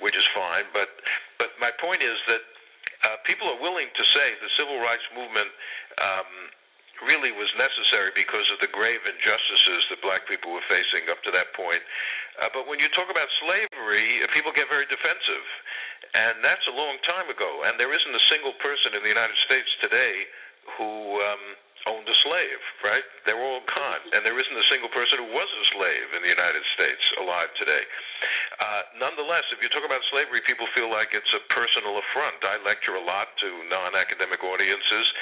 which 0.00 0.16
is 0.16 0.26
fine. 0.34 0.64
But 0.72 0.88
but 1.38 1.50
my 1.60 1.70
point 1.70 2.02
is 2.02 2.18
that 2.26 2.42
uh, 3.04 3.16
people 3.24 3.48
are 3.48 3.60
willing 3.60 3.88
to 3.94 4.04
say 4.04 4.34
the 4.40 4.50
civil 4.56 4.78
rights 4.80 5.04
movement 5.14 5.48
um, 6.02 6.30
really 7.02 7.32
was 7.32 7.50
necessary 7.58 8.14
because 8.14 8.46
of 8.54 8.60
the 8.60 8.70
grave 8.70 9.02
injustices 9.02 9.86
that 9.90 9.98
black 10.02 10.28
people 10.28 10.52
were 10.54 10.66
facing 10.68 11.10
up 11.10 11.22
to 11.26 11.30
that 11.34 11.50
point. 11.54 11.82
Uh, 12.38 12.48
but 12.54 12.68
when 12.68 12.78
you 12.78 12.88
talk 12.94 13.10
about 13.10 13.28
slavery, 13.42 14.22
uh, 14.22 14.30
people 14.30 14.52
get 14.54 14.70
very 14.70 14.86
defensive. 14.86 15.46
And 16.14 16.38
that's 16.46 16.66
a 16.70 16.74
long 16.74 17.02
time 17.02 17.26
ago. 17.26 17.66
And 17.66 17.78
there 17.78 17.90
isn't 17.90 18.14
a 18.14 18.24
single 18.30 18.54
person 18.62 18.94
in 18.94 19.02
the 19.02 19.10
United 19.10 19.36
States 19.42 19.68
today 19.82 20.30
who 20.78 21.18
um, 21.20 21.58
owned 21.86 22.08
a 22.08 22.16
slave, 22.16 22.62
right? 22.80 23.04
They're 23.28 23.40
all 23.40 23.60
gone. 23.68 24.02
And 24.12 24.24
there 24.24 24.38
isn't 24.38 24.56
a 24.56 24.66
single 24.72 24.88
person 24.88 25.20
who 25.20 25.28
was 25.28 25.48
a 25.60 25.64
slave 25.68 26.08
in 26.16 26.24
the 26.24 26.32
United 26.32 26.64
States 26.72 27.04
alive 27.20 27.52
today. 27.60 27.84
Uh, 28.60 28.82
nonetheless, 28.96 29.44
if 29.52 29.60
you 29.60 29.68
talk 29.68 29.84
about 29.84 30.00
slavery, 30.08 30.40
people 30.40 30.64
feel 30.72 30.88
like 30.88 31.12
it's 31.12 31.32
a 31.36 31.44
personal 31.52 32.00
affront. 32.00 32.40
I 32.40 32.56
lecture 32.64 32.96
a 32.96 33.04
lot 33.04 33.36
to 33.44 33.48
non-academic 33.68 34.40
audiences, 34.40 35.12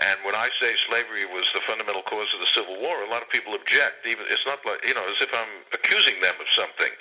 and 0.00 0.24
when 0.24 0.34
I 0.34 0.48
say 0.56 0.72
slavery 0.88 1.28
was 1.28 1.44
the 1.52 1.60
fundamental 1.68 2.02
cause 2.02 2.32
of 2.32 2.40
the 2.40 2.50
Civil 2.56 2.80
War, 2.80 3.04
a 3.04 3.10
lot 3.12 3.20
of 3.20 3.28
people 3.28 3.52
object. 3.52 4.08
Even 4.08 4.24
it's 4.32 4.46
not 4.48 4.64
like 4.64 4.80
you 4.88 4.96
know, 4.96 5.04
as 5.04 5.20
if 5.20 5.28
I'm 5.36 5.68
accusing 5.76 6.20
them 6.24 6.36
of 6.40 6.48
something. 6.56 6.92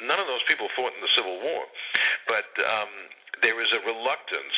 None 0.00 0.20
of 0.20 0.30
those 0.30 0.46
people 0.46 0.72
fought 0.72 0.94
in 0.94 1.02
the 1.02 1.12
Civil 1.12 1.36
War, 1.42 1.68
but 2.30 2.48
um, 2.64 2.88
there 3.42 3.60
is 3.60 3.68
a 3.74 3.82
reluctance 3.84 4.56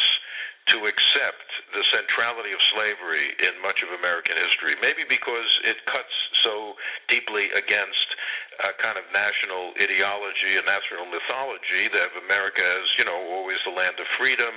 to 0.66 0.86
accept 0.86 1.48
the 1.74 1.82
centrality 1.90 2.52
of 2.52 2.60
slavery 2.72 3.34
in 3.40 3.60
much 3.62 3.82
of 3.82 3.88
American 3.98 4.36
history, 4.36 4.76
maybe 4.80 5.02
because 5.08 5.58
it 5.64 5.84
cuts 5.86 6.12
so 6.42 6.76
deeply 7.08 7.50
against 7.56 8.14
a 8.60 8.72
kind 8.76 8.98
of 8.98 9.04
national 9.12 9.72
ideology 9.80 10.60
and 10.60 10.66
national 10.66 11.08
mythology 11.08 11.88
that 11.88 12.12
America 12.22 12.62
is, 12.84 12.92
you 12.98 13.04
know, 13.04 13.16
always 13.32 13.58
the 13.64 13.72
land 13.72 13.96
of 13.98 14.06
freedom, 14.18 14.52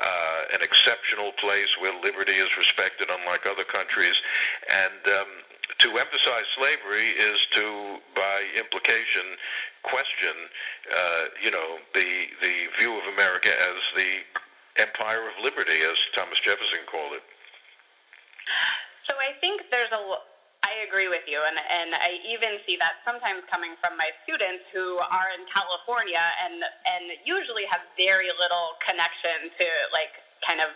uh, 0.00 0.56
an 0.56 0.62
exceptional 0.62 1.32
place 1.36 1.76
where 1.78 1.92
liberty 2.00 2.34
is 2.40 2.48
respected 2.56 3.08
unlike 3.12 3.44
other 3.44 3.64
countries. 3.68 4.16
And 4.72 5.02
um, 5.12 5.30
to 5.78 5.88
emphasize 5.98 6.48
slavery 6.56 7.10
is 7.10 7.38
to, 7.54 7.98
by 8.16 8.48
implication, 8.56 9.36
question, 9.82 10.48
uh, 10.88 11.24
you 11.42 11.50
know, 11.50 11.78
the 11.92 12.32
the 12.40 12.72
view 12.78 12.96
of 12.96 13.04
America 13.12 13.52
as 13.52 13.78
the 13.94 14.24
empire 14.76 15.28
of 15.30 15.34
liberty, 15.42 15.78
as 15.82 15.98
Thomas 16.14 16.38
Jefferson 16.42 16.82
called 16.90 17.14
it. 17.14 17.24
So 19.08 19.14
I 19.18 19.36
think 19.40 19.62
there's 19.70 19.92
a. 19.92 20.02
I 20.64 20.80
agree 20.88 21.12
with 21.12 21.28
you, 21.28 21.44
and 21.44 21.60
and 21.60 21.92
I 21.92 22.16
even 22.24 22.56
see 22.64 22.80
that 22.80 23.04
sometimes 23.04 23.44
coming 23.52 23.76
from 23.84 24.00
my 24.00 24.08
students 24.24 24.64
who 24.72 24.96
are 24.96 25.28
in 25.36 25.44
California 25.52 26.24
and 26.40 26.64
and 26.64 27.04
usually 27.28 27.68
have 27.68 27.84
very 28.00 28.32
little 28.32 28.80
connection 28.80 29.52
to 29.60 29.66
like 29.92 30.12
kind 30.40 30.64
of 30.64 30.72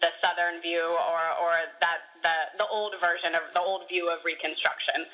the 0.00 0.10
southern 0.22 0.62
view 0.62 0.80
or 0.80 1.22
or 1.42 1.52
that 1.82 2.08
the 2.22 2.64
the 2.64 2.68
old 2.72 2.94
version 3.02 3.34
of 3.34 3.44
the 3.54 3.60
old 3.60 3.84
view 3.90 4.08
of 4.08 4.22
Reconstruction. 4.24 5.04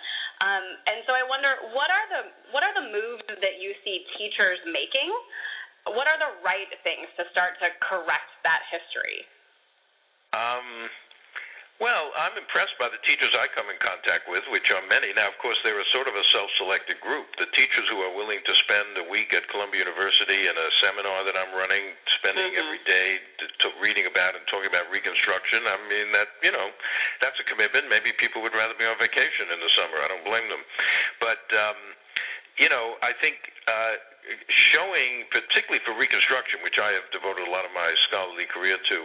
Um, 0.42 0.64
and 0.90 1.02
so 1.06 1.14
I 1.14 1.22
wonder 1.24 1.56
what 1.72 1.90
are 1.90 2.06
the 2.10 2.22
what 2.52 2.62
are 2.62 2.74
the 2.74 2.86
moves 2.86 3.26
that 3.28 3.58
you 3.60 3.74
see 3.82 4.04
teachers 4.18 4.58
making 4.66 5.10
what 5.86 6.08
are 6.08 6.18
the 6.18 6.32
right 6.44 6.70
things 6.82 7.08
to 7.16 7.24
start 7.30 7.60
to 7.60 7.68
correct 7.80 8.32
that 8.42 8.64
history? 8.72 9.28
Um, 10.32 10.90
well, 11.82 12.14
I'm 12.14 12.38
impressed 12.38 12.78
by 12.78 12.86
the 12.86 13.02
teachers 13.02 13.34
I 13.34 13.50
come 13.50 13.66
in 13.66 13.76
contact 13.82 14.30
with, 14.30 14.46
which 14.46 14.70
are 14.70 14.80
many. 14.86 15.10
Now, 15.10 15.26
of 15.26 15.36
course, 15.42 15.58
they're 15.66 15.82
a 15.82 15.90
sort 15.90 16.06
of 16.06 16.14
a 16.14 16.22
self-selected 16.30 17.02
group. 17.02 17.34
The 17.34 17.50
teachers 17.50 17.90
who 17.90 17.98
are 17.98 18.14
willing 18.14 18.40
to 18.46 18.54
spend 18.54 18.94
a 18.94 19.02
week 19.10 19.34
at 19.34 19.50
Columbia 19.50 19.82
University 19.82 20.46
in 20.46 20.54
a 20.54 20.68
seminar 20.78 21.26
that 21.26 21.34
I'm 21.34 21.50
running, 21.50 21.98
spending 22.14 22.54
mm-hmm. 22.54 22.62
every 22.62 22.82
day 22.86 23.18
to, 23.42 23.44
to 23.66 23.74
reading 23.82 24.06
about 24.06 24.38
and 24.38 24.46
talking 24.46 24.70
about 24.70 24.86
Reconstruction, 24.86 25.66
I 25.66 25.74
mean, 25.90 26.14
that, 26.14 26.30
you 26.46 26.54
know, 26.54 26.70
that's 27.18 27.42
a 27.42 27.46
commitment. 27.46 27.90
Maybe 27.90 28.14
people 28.14 28.38
would 28.46 28.54
rather 28.54 28.78
be 28.78 28.86
on 28.86 28.94
vacation 28.96 29.50
in 29.50 29.58
the 29.58 29.70
summer. 29.74 29.98
I 29.98 30.06
don't 30.06 30.24
blame 30.24 30.46
them. 30.46 30.62
But, 31.18 31.42
um, 31.58 31.78
you 32.58 32.68
know, 32.68 32.94
I 33.02 33.12
think 33.20 33.36
uh, 33.66 33.98
showing, 34.48 35.28
particularly 35.30 35.82
for 35.84 35.92
Reconstruction, 35.92 36.60
which 36.64 36.78
I 36.78 36.92
have 36.96 37.04
devoted 37.12 37.48
a 37.48 37.50
lot 37.50 37.64
of 37.64 37.72
my 37.74 37.92
scholarly 38.08 38.46
career 38.48 38.78
to, 38.78 38.98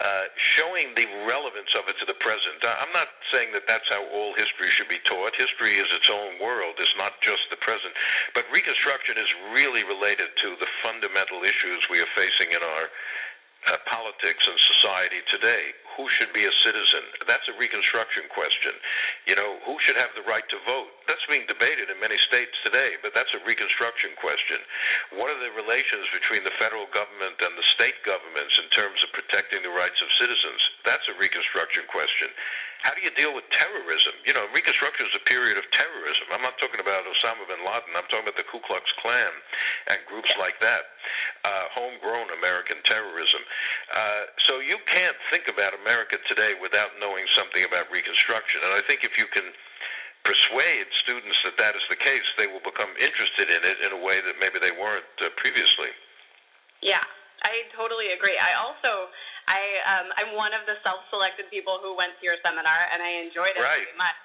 uh, 0.00 0.24
showing 0.36 0.92
the 0.94 1.06
relevance 1.24 1.72
of 1.72 1.88
it 1.88 1.96
to 2.00 2.06
the 2.06 2.18
present. 2.20 2.60
I'm 2.64 2.92
not 2.92 3.08
saying 3.32 3.56
that 3.56 3.64
that's 3.64 3.88
how 3.88 4.04
all 4.12 4.34
history 4.34 4.68
should 4.68 4.88
be 4.88 5.00
taught. 5.08 5.32
History 5.36 5.80
is 5.80 5.88
its 5.94 6.10
own 6.10 6.36
world. 6.42 6.76
It's 6.78 6.94
not 6.98 7.16
just 7.22 7.48
the 7.50 7.56
present. 7.56 7.94
But 8.34 8.44
Reconstruction 8.52 9.16
is 9.16 9.30
really 9.52 9.84
related 9.84 10.36
to 10.44 10.56
the 10.60 10.68
fundamental 10.84 11.42
issues 11.44 11.88
we 11.88 12.00
are 12.00 12.12
facing 12.16 12.52
in 12.52 12.60
our 12.60 12.84
uh, 13.72 13.76
politics 13.86 14.44
and 14.48 14.58
society 14.60 15.24
today. 15.30 15.72
Who 15.98 16.06
should 16.08 16.30
be 16.30 16.46
a 16.46 16.54
citizen? 16.62 17.02
That's 17.26 17.50
a 17.50 17.58
Reconstruction 17.58 18.30
question. 18.30 18.70
You 19.26 19.34
know, 19.34 19.58
who 19.66 19.82
should 19.82 19.98
have 19.98 20.14
the 20.14 20.22
right 20.22 20.46
to 20.46 20.62
vote? 20.62 20.94
That's 21.10 21.26
being 21.26 21.50
debated 21.50 21.90
in 21.90 21.98
many 21.98 22.16
states 22.22 22.54
today, 22.62 22.94
but 23.02 23.18
that's 23.18 23.34
a 23.34 23.42
Reconstruction 23.42 24.14
question. 24.14 24.62
What 25.18 25.34
are 25.34 25.42
the 25.42 25.50
relations 25.58 26.06
between 26.14 26.46
the 26.46 26.54
federal 26.54 26.86
government 26.94 27.42
and 27.42 27.58
the 27.58 27.66
state 27.66 27.98
governments 28.06 28.62
in 28.62 28.70
terms 28.70 29.02
of 29.02 29.10
protecting 29.10 29.66
the 29.66 29.74
rights 29.74 29.98
of 29.98 30.14
citizens? 30.14 30.62
That's 30.86 31.10
a 31.10 31.18
Reconstruction 31.18 31.90
question. 31.90 32.30
How 32.86 32.94
do 32.94 33.02
you 33.02 33.10
deal 33.18 33.34
with 33.34 33.42
terrorism? 33.50 34.14
You 34.22 34.38
know, 34.38 34.46
Reconstruction 34.54 35.10
is 35.10 35.16
a 35.18 35.24
period 35.26 35.58
of 35.58 35.66
terrorism. 35.74 36.30
I'm 36.30 36.46
not 36.46 36.62
talking 36.62 36.78
about 36.78 37.10
Osama 37.10 37.42
bin 37.50 37.66
Laden. 37.66 37.90
I'm 37.98 38.06
talking 38.06 38.30
about 38.30 38.38
the 38.38 38.46
Ku 38.46 38.62
Klux 38.62 38.86
Klan 39.02 39.34
and 39.90 39.98
groups 40.06 40.30
like 40.38 40.62
that, 40.62 40.94
uh, 41.42 41.66
homegrown 41.74 42.30
American 42.38 42.78
terrorism. 42.86 43.42
Uh, 43.90 44.30
so 44.46 44.62
you 44.62 44.78
can't 44.86 45.18
think 45.26 45.50
about 45.50 45.74
America 45.88 46.20
today 46.28 46.52
without 46.60 46.92
knowing 47.00 47.24
something 47.32 47.64
about 47.64 47.88
Reconstruction. 47.88 48.60
And 48.60 48.76
I 48.76 48.84
think 48.84 49.08
if 49.08 49.16
you 49.16 49.24
can 49.32 49.56
persuade 50.20 50.84
students 50.92 51.40
that 51.48 51.56
that 51.56 51.72
is 51.72 51.80
the 51.88 51.96
case, 51.96 52.28
they 52.36 52.44
will 52.44 52.60
become 52.60 52.92
interested 53.00 53.48
in 53.48 53.64
it 53.64 53.80
in 53.80 53.96
a 53.96 54.00
way 54.04 54.20
that 54.20 54.36
maybe 54.36 54.60
they 54.60 54.76
weren't 54.76 55.08
uh, 55.24 55.32
previously. 55.40 55.88
Yeah, 56.84 57.00
I 57.40 57.64
totally 57.72 58.12
agree. 58.12 58.36
I 58.36 58.52
also 58.60 59.08
I 59.48 59.80
um, 59.88 60.12
I'm 60.20 60.36
one 60.36 60.52
of 60.52 60.68
the 60.68 60.76
self-selected 60.84 61.48
people 61.48 61.80
who 61.80 61.96
went 61.96 62.20
to 62.20 62.22
your 62.22 62.36
seminar, 62.44 62.92
and 62.92 63.00
I 63.00 63.24
enjoyed 63.24 63.56
it 63.56 63.64
right. 63.64 63.88
very 63.88 63.96
much. 63.96 64.18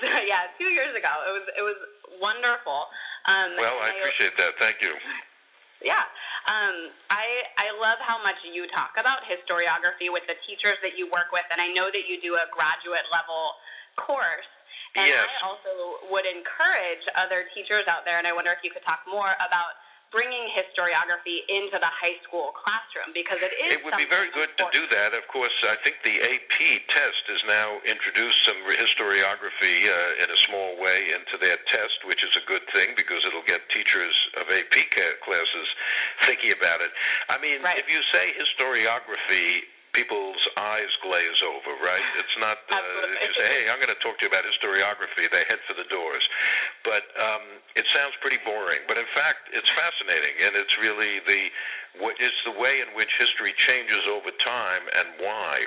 so, 0.00 0.08
yeah, 0.32 0.48
two 0.56 0.72
years 0.72 0.96
ago, 0.96 1.12
it 1.28 1.32
was 1.36 1.46
it 1.52 1.64
was 1.68 1.76
wonderful. 2.16 2.88
Um, 3.28 3.60
well, 3.60 3.76
I 3.84 3.92
appreciate 3.92 4.40
that. 4.40 4.56
Thank 4.56 4.80
you. 4.80 4.96
Yeah, 5.78 6.02
um, 6.48 6.88
I 7.12 7.44
I 7.60 7.68
love 7.76 8.00
how 8.00 8.16
much 8.24 8.40
you 8.40 8.64
talk 8.72 8.96
about 8.96 9.20
historiography 9.28 10.08
with 10.08 10.24
the 10.24 10.34
teachers 10.48 10.80
that 10.80 10.96
you 10.96 11.04
work 11.12 11.28
with, 11.28 11.44
and 11.52 11.60
I 11.60 11.68
know 11.76 11.92
that 11.92 12.08
you 12.08 12.16
do 12.24 12.40
a 12.40 12.48
graduate 12.48 13.04
level 13.12 13.60
course. 14.00 14.48
And 14.96 15.12
yes. 15.12 15.28
I 15.28 15.44
also 15.44 16.00
would 16.08 16.24
encourage 16.24 17.04
other 17.12 17.44
teachers 17.52 17.84
out 17.84 18.08
there, 18.08 18.16
and 18.16 18.24
I 18.24 18.32
wonder 18.32 18.50
if 18.56 18.64
you 18.64 18.72
could 18.72 18.82
talk 18.88 19.04
more 19.04 19.36
about 19.36 19.76
bringing 20.10 20.48
historiography 20.56 21.44
into 21.48 21.76
the 21.76 21.90
high 21.92 22.16
school 22.24 22.56
classroom 22.56 23.12
because 23.12 23.38
it 23.44 23.52
is. 23.60 23.76
It 23.76 23.84
would 23.84 23.96
be 24.00 24.08
very 24.08 24.32
good 24.32 24.48
important. 24.56 24.72
to 24.72 24.80
do 24.80 24.84
that. 24.94 25.12
Of 25.12 25.28
course, 25.28 25.52
I 25.64 25.76
think 25.84 26.00
the 26.04 26.16
AP 26.16 26.56
test 26.88 27.22
has 27.28 27.42
now 27.44 27.80
introduced 27.84 28.44
some 28.44 28.58
historiography 28.72 29.88
uh, 29.88 30.24
in 30.24 30.28
a 30.32 30.38
small 30.48 30.80
way 30.80 31.12
into 31.12 31.36
their 31.36 31.60
test, 31.68 32.04
which 32.08 32.24
is 32.24 32.32
a 32.36 32.44
good 32.48 32.64
thing 32.72 32.96
because 32.96 33.24
it'll 33.24 33.46
get 33.46 33.68
teachers 33.68 34.16
of 34.40 34.48
AP 34.48 34.74
classes 35.24 35.68
thinking 36.24 36.52
about 36.56 36.80
it. 36.80 36.90
I 37.28 37.36
mean, 37.40 37.60
right. 37.62 37.76
if 37.76 37.88
you 37.88 38.00
say 38.12 38.32
historiography 38.36 39.68
people's 39.92 40.46
eyes 40.56 40.92
glaze 41.02 41.42
over, 41.42 41.72
right? 41.82 42.04
It's 42.22 42.36
not 42.38 42.58
uh, 42.70 42.78
if 43.24 43.34
you 43.34 43.34
say, 43.34 43.48
"Hey, 43.48 43.62
I'm 43.66 43.80
going 43.80 43.90
to 43.90 43.98
talk 43.98 44.18
to 44.20 44.22
you 44.26 44.30
about 44.30 44.44
historiography," 44.44 45.26
they 45.30 45.44
head 45.48 45.58
for 45.66 45.74
the 45.74 45.88
doors. 45.88 46.22
But 46.84 47.04
um, 47.18 47.42
it 47.76 47.86
sounds 47.92 48.14
pretty 48.20 48.38
boring. 48.44 48.80
But 48.86 48.98
in 48.98 49.08
fact, 49.14 49.50
it's 49.52 49.70
fascinating, 49.70 50.38
and 50.44 50.56
it's 50.56 50.78
really 50.78 51.20
the 51.26 51.50
what 52.00 52.20
is 52.20 52.32
the 52.44 52.52
way 52.52 52.80
in 52.80 52.94
which 52.94 53.14
history 53.18 53.54
changes 53.56 54.06
over 54.08 54.30
time 54.38 54.82
and 54.94 55.08
why. 55.18 55.66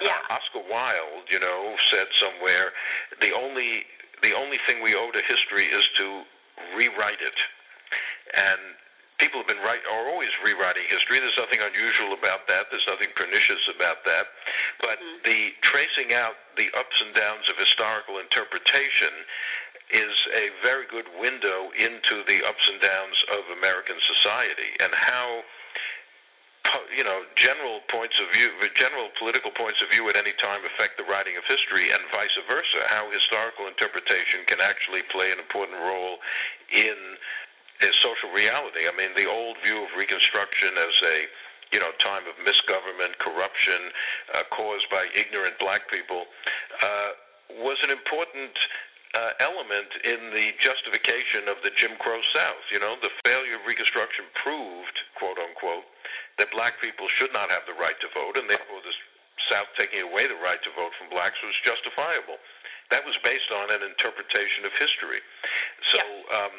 Uh, 0.00 0.04
yeah. 0.04 0.18
Uh, 0.28 0.34
Oscar 0.34 0.66
Wilde, 0.68 1.30
you 1.30 1.38
know, 1.38 1.76
said 1.90 2.06
somewhere, 2.18 2.72
the 3.20 3.32
only 3.32 3.84
the 4.22 4.34
only 4.34 4.58
thing 4.66 4.82
we 4.82 4.94
owe 4.94 5.10
to 5.10 5.20
history 5.22 5.66
is 5.66 5.88
to 5.96 6.22
rewrite 6.76 7.20
it. 7.20 7.38
And 8.34 8.60
people 9.18 9.38
have 9.38 9.46
been 9.46 9.62
write, 9.62 9.82
are 9.86 10.08
always 10.08 10.30
rewriting 10.44 10.82
history. 10.88 11.18
There's 11.18 11.38
nothing 11.38 11.62
unusual 11.62 12.14
about 12.14 12.46
that. 12.48 12.66
There's 12.70 12.86
nothing 12.86 13.14
pernicious 13.14 13.70
about 13.70 14.02
that. 14.06 14.26
But 14.80 14.98
mm-hmm. 14.98 15.22
the 15.22 15.54
tracing 15.62 16.14
out 16.14 16.34
the 16.56 16.70
ups 16.74 16.98
and 16.98 17.14
downs 17.14 17.46
of 17.50 17.58
historical 17.58 18.18
interpretation 18.18 19.10
is 19.92 20.16
a 20.34 20.48
very 20.62 20.86
good 20.88 21.06
window 21.20 21.70
into 21.76 22.24
the 22.26 22.40
ups 22.48 22.68
and 22.70 22.80
downs 22.80 23.18
of 23.30 23.44
American 23.58 23.96
society 24.00 24.72
and 24.80 24.92
how 24.94 25.42
you 26.96 27.04
know 27.04 27.22
general 27.36 27.80
points 27.88 28.16
of 28.20 28.26
view 28.32 28.48
general 28.74 29.10
political 29.18 29.50
points 29.50 29.82
of 29.82 29.90
view 29.90 30.08
at 30.08 30.16
any 30.16 30.32
time 30.40 30.64
affect 30.64 30.96
the 30.96 31.04
writing 31.04 31.36
of 31.36 31.44
history 31.44 31.90
and 31.90 32.00
vice 32.14 32.32
versa 32.48 32.86
how 32.88 33.10
historical 33.12 33.66
interpretation 33.66 34.40
can 34.46 34.60
actually 34.62 35.02
play 35.10 35.30
an 35.30 35.38
important 35.38 35.76
role 35.78 36.16
in 36.72 36.96
social 37.90 38.30
reality. 38.30 38.86
I 38.86 38.94
mean, 38.96 39.10
the 39.16 39.26
old 39.26 39.56
view 39.64 39.82
of 39.82 39.90
Reconstruction 39.98 40.78
as 40.78 40.94
a 41.02 41.26
you 41.72 41.80
know, 41.80 41.90
time 41.98 42.22
of 42.28 42.36
misgovernment, 42.44 43.18
corruption 43.18 43.90
uh, 44.34 44.42
caused 44.52 44.88
by 44.90 45.08
ignorant 45.16 45.58
black 45.58 45.90
people, 45.90 46.24
uh, 46.82 47.10
was 47.64 47.78
an 47.82 47.90
important 47.90 48.52
uh, 49.14 49.36
element 49.40 49.92
in 50.04 50.32
the 50.32 50.56
justification 50.56 51.48
of 51.48 51.60
the 51.60 51.72
Jim 51.76 51.96
Crow 52.00 52.20
South. 52.32 52.64
You 52.72 52.80
know, 52.80 52.96
the 53.00 53.12
failure 53.24 53.60
of 53.60 53.68
Reconstruction 53.68 54.24
proved, 54.40 54.96
quote 55.20 55.36
unquote, 55.36 55.84
that 56.40 56.48
black 56.50 56.80
people 56.80 57.08
should 57.12 57.32
not 57.32 57.52
have 57.52 57.68
the 57.68 57.76
right 57.76 57.96
to 58.00 58.08
vote, 58.16 58.40
and 58.40 58.48
therefore 58.48 58.80
the 58.80 58.96
South 59.52 59.68
taking 59.76 60.00
away 60.00 60.24
the 60.28 60.38
right 60.40 60.60
to 60.64 60.72
vote 60.72 60.96
from 60.96 61.12
blacks 61.12 61.36
was 61.44 61.56
justifiable. 61.60 62.40
That 62.88 63.04
was 63.04 63.16
based 63.24 63.52
on 63.52 63.68
an 63.72 63.84
interpretation 63.84 64.64
of 64.64 64.72
history. 64.76 65.20
So, 65.92 66.00
yeah. 66.00 66.48
um, 66.48 66.56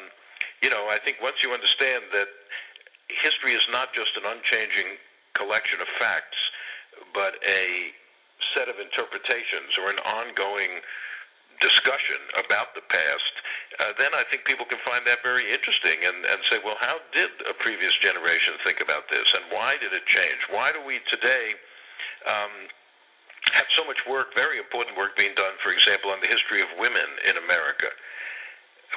you 0.62 0.70
know, 0.70 0.90
I 0.90 0.98
think 1.02 1.18
once 1.22 1.42
you 1.42 1.50
understand 1.50 2.10
that 2.14 2.30
history 3.08 3.54
is 3.54 3.66
not 3.70 3.94
just 3.94 4.14
an 4.16 4.26
unchanging 4.26 4.98
collection 5.34 5.82
of 5.82 5.90
facts, 5.98 6.38
but 7.12 7.34
a 7.46 7.90
set 8.54 8.68
of 8.68 8.78
interpretations 8.78 9.74
or 9.78 9.90
an 9.90 9.98
ongoing 10.06 10.82
discussion 11.60 12.18
about 12.34 12.74
the 12.74 12.84
past, 12.88 13.34
uh, 13.80 13.92
then 13.98 14.14
I 14.14 14.22
think 14.30 14.44
people 14.44 14.66
can 14.66 14.78
find 14.86 15.06
that 15.06 15.22
very 15.22 15.50
interesting 15.50 16.02
and, 16.04 16.24
and 16.24 16.40
say, 16.50 16.58
well, 16.62 16.78
how 16.78 16.98
did 17.12 17.30
a 17.48 17.54
previous 17.54 17.94
generation 17.98 18.54
think 18.62 18.80
about 18.80 19.10
this 19.10 19.26
and 19.34 19.44
why 19.50 19.76
did 19.78 19.92
it 19.92 20.06
change? 20.06 20.46
Why 20.50 20.70
do 20.70 20.80
we 20.84 21.00
today 21.10 21.58
um, 22.30 22.70
have 23.52 23.66
so 23.74 23.84
much 23.84 24.02
work, 24.06 24.34
very 24.34 24.58
important 24.58 24.96
work 24.96 25.16
being 25.16 25.34
done, 25.34 25.58
for 25.62 25.72
example, 25.72 26.10
on 26.10 26.20
the 26.20 26.30
history 26.30 26.62
of 26.62 26.68
women 26.78 27.06
in 27.26 27.36
America? 27.36 27.90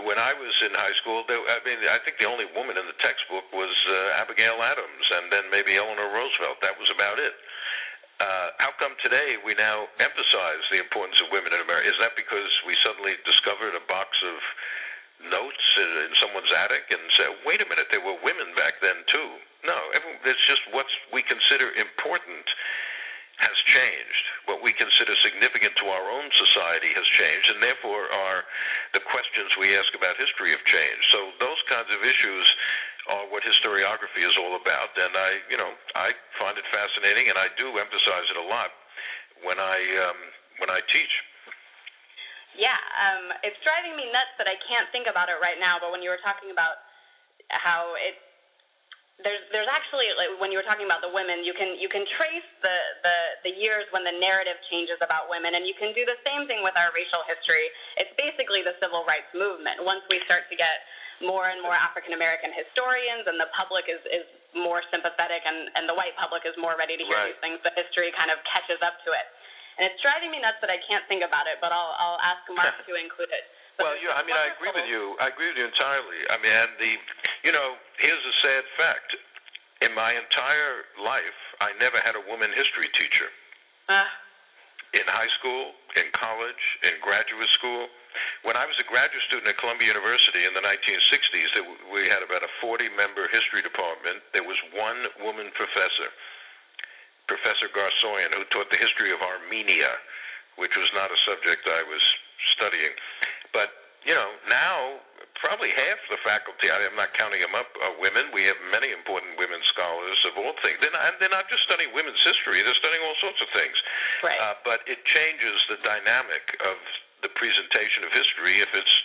When 0.06 0.22
I 0.22 0.38
was 0.38 0.54
in 0.62 0.78
high 0.78 0.94
school, 0.94 1.26
there, 1.26 1.42
I 1.42 1.58
mean, 1.66 1.82
I 1.90 1.98
think 2.06 2.22
the 2.22 2.30
only 2.30 2.46
woman 2.54 2.78
in 2.78 2.86
the 2.86 2.98
textbook 3.02 3.50
was 3.50 3.74
uh, 3.90 4.22
Abigail 4.22 4.62
Adams 4.62 5.10
and 5.10 5.34
then 5.34 5.50
maybe 5.50 5.74
Eleanor 5.74 6.14
Roosevelt. 6.14 6.62
That 6.62 6.78
was 6.78 6.94
about 6.94 7.18
it. 7.18 7.34
Uh, 8.20 8.50
how 8.58 8.74
come 8.80 8.98
today 8.98 9.38
we 9.46 9.54
now 9.54 9.86
emphasize 10.02 10.66
the 10.72 10.82
importance 10.82 11.22
of 11.22 11.30
women 11.32 11.54
in 11.54 11.62
America? 11.62 11.86
Is 11.86 12.02
that 12.02 12.18
because 12.18 12.50
we 12.66 12.74
suddenly 12.82 13.14
discovered 13.26 13.78
a 13.78 13.84
box 13.86 14.18
of 14.26 14.42
notes 15.30 15.78
in, 15.78 16.10
someone's 16.18 16.50
attic 16.50 16.90
and 16.90 17.02
said, 17.14 17.30
wait 17.46 17.62
a 17.62 17.70
minute, 17.70 17.94
there 17.94 18.02
were 18.02 18.18
women 18.26 18.50
back 18.58 18.82
then 18.82 19.06
too? 19.06 19.38
No, 19.66 19.78
it's 20.26 20.46
just 20.48 20.66
what 20.72 20.88
we 21.14 21.22
consider 21.22 21.70
important 21.78 22.50
has 23.38 23.58
changed. 23.70 24.26
What 24.50 24.66
we 24.66 24.74
consider 24.74 25.14
significant 25.22 25.78
to 25.78 25.86
our 25.86 26.10
own 26.10 26.34
society 26.34 26.90
has 26.98 27.06
changed, 27.06 27.54
and 27.54 27.62
therefore 27.62 28.10
our 28.10 28.50
the 28.98 29.04
questions 29.06 29.54
we 29.62 29.78
ask 29.78 29.94
about 29.94 30.18
history 30.18 30.58
have 30.58 30.66
changed. 30.66 31.06
So 31.14 31.30
those 31.38 31.62
kinds 31.70 31.94
of 31.94 32.02
issues 32.02 32.50
are 33.10 33.26
what 33.30 33.44
historiography 33.44 34.24
is 34.28 34.38
all 34.38 34.56
about, 34.56 34.92
and 34.98 35.16
I, 35.16 35.40
you 35.50 35.58
know, 35.58 35.72
I 35.96 36.12
find 36.40 36.58
it 36.58 36.66
fascinating, 36.72 37.30
and 37.30 37.38
I 37.38 37.48
do 37.58 37.78
emphasize 37.78 38.28
it 38.30 38.38
a 38.38 38.48
lot 38.48 38.72
when 39.44 39.60
I 39.60 39.78
um, 40.08 40.20
when 40.60 40.70
I 40.70 40.82
teach. 40.92 41.24
Yeah, 42.58 42.78
um, 42.98 43.30
it's 43.46 43.58
driving 43.62 43.94
me 43.96 44.10
nuts 44.10 44.34
that 44.42 44.50
I 44.50 44.58
can't 44.66 44.90
think 44.92 45.06
about 45.06 45.30
it 45.30 45.38
right 45.38 45.62
now. 45.62 45.78
But 45.78 45.94
when 45.94 46.02
you 46.02 46.10
were 46.10 46.22
talking 46.26 46.50
about 46.50 46.82
how 47.54 47.94
it 47.96 48.18
there's 49.18 49.42
there's 49.50 49.70
actually 49.70 50.14
like, 50.14 50.30
when 50.38 50.54
you 50.54 50.62
were 50.62 50.68
talking 50.68 50.86
about 50.86 51.02
the 51.02 51.10
women, 51.10 51.42
you 51.42 51.54
can 51.54 51.74
you 51.74 51.90
can 51.90 52.06
trace 52.06 52.46
the, 52.62 52.78
the 53.02 53.50
the 53.50 53.54
years 53.54 53.90
when 53.90 54.06
the 54.06 54.14
narrative 54.14 54.62
changes 54.70 54.98
about 55.02 55.26
women, 55.26 55.58
and 55.58 55.66
you 55.66 55.74
can 55.74 55.90
do 55.98 56.06
the 56.06 56.18
same 56.22 56.46
thing 56.46 56.62
with 56.62 56.78
our 56.78 56.94
racial 56.94 57.26
history. 57.26 57.74
It's 57.98 58.14
basically 58.14 58.62
the 58.62 58.78
civil 58.78 59.02
rights 59.10 59.30
movement. 59.34 59.82
Once 59.82 60.06
we 60.10 60.22
start 60.30 60.46
to 60.54 60.56
get 60.56 60.86
more 61.22 61.50
and 61.50 61.62
more 61.62 61.74
African 61.74 62.14
American 62.14 62.54
historians, 62.54 63.26
and 63.26 63.40
the 63.40 63.50
public 63.54 63.90
is, 63.90 64.02
is 64.10 64.26
more 64.54 64.82
sympathetic, 64.90 65.46
and, 65.46 65.70
and 65.74 65.90
the 65.90 65.96
white 65.98 66.16
public 66.18 66.46
is 66.46 66.54
more 66.58 66.78
ready 66.78 66.98
to 66.98 67.04
hear 67.06 67.18
right. 67.18 67.34
these 67.34 67.42
things. 67.42 67.58
The 67.66 67.74
history 67.74 68.14
kind 68.14 68.30
of 68.30 68.42
catches 68.46 68.82
up 68.86 69.02
to 69.06 69.14
it. 69.14 69.28
And 69.78 69.86
it's 69.86 70.02
driving 70.02 70.34
me 70.34 70.42
nuts 70.42 70.58
that 70.66 70.74
I 70.74 70.82
can't 70.90 71.06
think 71.06 71.22
about 71.22 71.46
it, 71.46 71.62
but 71.62 71.70
I'll, 71.70 71.94
I'll 72.02 72.22
ask 72.22 72.42
Mark 72.50 72.74
to 72.90 72.94
include 72.98 73.30
it. 73.30 73.46
But 73.78 73.94
well, 73.94 73.98
yeah, 74.02 74.18
I 74.18 74.26
mean, 74.26 74.34
I 74.34 74.50
agree 74.58 74.74
with 74.74 74.90
you. 74.90 75.14
I 75.22 75.30
agree 75.30 75.54
with 75.54 75.58
you 75.62 75.70
entirely. 75.70 76.26
I 76.34 76.42
mean, 76.42 76.50
and 76.50 76.74
the, 76.82 76.98
you 77.46 77.54
know, 77.54 77.78
here's 78.02 78.26
a 78.26 78.36
sad 78.42 78.66
fact. 78.74 79.14
In 79.86 79.94
my 79.94 80.18
entire 80.18 80.90
life, 80.98 81.38
I 81.62 81.70
never 81.78 82.02
had 82.02 82.18
a 82.18 82.24
woman 82.26 82.50
history 82.58 82.90
teacher. 82.98 83.30
Uh. 83.86 84.10
In 84.94 85.04
high 85.06 85.28
school, 85.40 85.76
in 85.96 86.08
college, 86.14 86.80
in 86.84 86.96
graduate 87.02 87.50
school, 87.50 87.88
when 88.44 88.56
I 88.56 88.66
was 88.66 88.80
a 88.80 88.88
graduate 88.88 89.22
student 89.28 89.48
at 89.48 89.58
Columbia 89.58 89.88
University 89.88 90.46
in 90.46 90.54
the 90.54 90.64
1960s, 90.64 91.54
we 91.94 92.08
had 92.08 92.24
about 92.24 92.42
a 92.42 92.52
40-member 92.64 93.28
history 93.30 93.62
department. 93.62 94.24
There 94.34 94.48
was 94.48 94.58
one 94.74 95.06
woman 95.22 95.52
professor, 95.54 96.10
Professor 97.28 97.68
Garsoian, 97.68 98.34
who 98.34 98.46
taught 98.50 98.72
the 98.72 98.78
history 98.80 99.12
of 99.12 99.20
Armenia, 99.22 100.00
which 100.56 100.76
was 100.76 100.90
not 100.96 101.12
a 101.12 101.20
subject 101.20 101.68
I 101.68 101.84
was 101.84 102.02
studying. 102.56 102.96
But, 103.54 103.70
you 104.08 104.16
know, 104.16 104.32
now 104.48 105.04
probably 105.36 105.70
half 105.70 106.00
the 106.10 106.18
faculty, 106.24 106.72
I'm 106.72 106.96
not 106.96 107.14
counting 107.14 107.44
them 107.44 107.54
up, 107.54 107.68
are 107.84 107.94
women. 108.00 108.32
We 108.34 108.48
have 108.50 108.58
many 108.72 108.90
important 108.90 109.38
women 109.38 109.62
scholars 109.68 110.24
of 110.26 110.34
all 110.40 110.56
things. 110.64 110.80
They're 110.82 110.96
not, 110.96 111.20
they're 111.20 111.30
not 111.30 111.52
just 111.52 111.62
studying 111.68 111.94
women's 111.94 112.24
history, 112.24 112.64
they're 112.64 112.74
studying 112.74 113.04
all 113.06 113.20
sorts 113.20 113.44
of 113.44 113.52
things. 113.54 113.78
Right. 114.24 114.40
Uh, 114.40 114.58
but 114.66 114.82
it 114.88 115.06
changes 115.06 115.62
the 115.70 115.78
dynamic 115.84 116.58
of 116.66 116.80
the 117.22 117.30
presentation 117.30 118.08
of 118.08 118.10
history 118.16 118.64
if 118.64 118.72
it's 118.74 118.96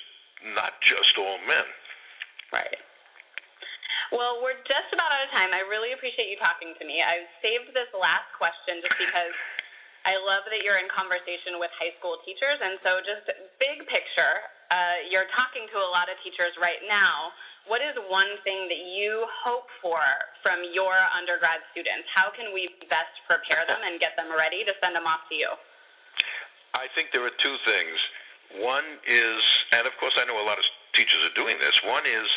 not 0.54 0.80
just 0.80 1.18
all 1.18 1.36
men. 1.44 1.66
Right. 2.54 2.80
Well, 4.12 4.40
we're 4.44 4.60
just 4.68 4.92
about 4.92 5.08
out 5.08 5.24
of 5.24 5.32
time. 5.32 5.56
I 5.56 5.64
really 5.64 5.92
appreciate 5.92 6.28
you 6.28 6.36
talking 6.36 6.76
to 6.76 6.84
me. 6.84 7.00
I've 7.00 7.28
saved 7.40 7.72
this 7.72 7.88
last 7.96 8.28
question 8.36 8.84
just 8.84 8.96
because 9.00 9.32
I 10.04 10.18
love 10.18 10.42
that 10.50 10.66
you're 10.66 10.82
in 10.82 10.90
conversation 10.90 11.62
with 11.62 11.70
high 11.78 11.94
school 11.98 12.18
teachers. 12.26 12.58
And 12.58 12.78
so, 12.82 12.98
just 13.06 13.26
big 13.62 13.86
picture, 13.86 14.42
uh, 14.74 15.06
you're 15.06 15.30
talking 15.30 15.70
to 15.70 15.78
a 15.78 15.88
lot 15.94 16.10
of 16.10 16.18
teachers 16.26 16.54
right 16.58 16.82
now. 16.88 17.30
What 17.70 17.78
is 17.78 17.94
one 18.10 18.42
thing 18.42 18.66
that 18.66 18.82
you 18.82 19.22
hope 19.30 19.70
for 19.78 20.02
from 20.42 20.66
your 20.74 20.98
undergrad 21.14 21.62
students? 21.70 22.10
How 22.10 22.34
can 22.34 22.50
we 22.50 22.66
best 22.90 23.14
prepare 23.30 23.62
them 23.70 23.86
and 23.86 24.02
get 24.02 24.18
them 24.18 24.34
ready 24.34 24.66
to 24.66 24.74
send 24.82 24.98
them 24.98 25.06
off 25.06 25.22
to 25.30 25.38
you? 25.38 25.54
I 26.74 26.90
think 26.98 27.14
there 27.14 27.22
are 27.22 27.36
two 27.38 27.56
things. 27.62 27.94
One 28.58 28.98
is, 29.06 29.40
and 29.70 29.86
of 29.86 29.94
course 30.00 30.18
I 30.18 30.26
know 30.26 30.42
a 30.42 30.44
lot 30.44 30.58
of 30.58 30.66
teachers 30.92 31.22
are 31.22 31.34
doing 31.38 31.56
this, 31.62 31.78
one 31.86 32.04
is 32.04 32.28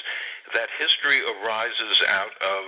that 0.53 0.69
history 0.77 1.19
arises 1.25 2.03
out 2.07 2.31
of 2.39 2.63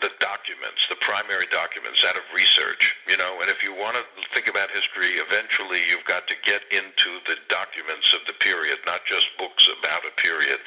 the 0.00 0.12
documents, 0.20 0.84
the 0.88 1.00
primary 1.00 1.46
documents 1.48 2.04
out 2.04 2.16
of 2.16 2.22
research, 2.34 2.94
you 3.08 3.16
know, 3.16 3.40
and 3.40 3.48
if 3.48 3.62
you 3.62 3.72
want 3.72 3.96
to 3.96 4.04
think 4.34 4.48
about 4.48 4.68
history, 4.70 5.16
eventually 5.16 5.80
you've 5.88 6.04
got 6.04 6.28
to 6.28 6.36
get 6.44 6.62
into 6.68 7.20
the 7.24 7.36
documents 7.48 8.12
of 8.12 8.20
the 8.28 8.36
period, 8.38 8.78
not 8.84 9.04
just 9.08 9.32
books 9.40 9.68
about 9.80 10.04
a 10.04 10.12
period. 10.20 10.60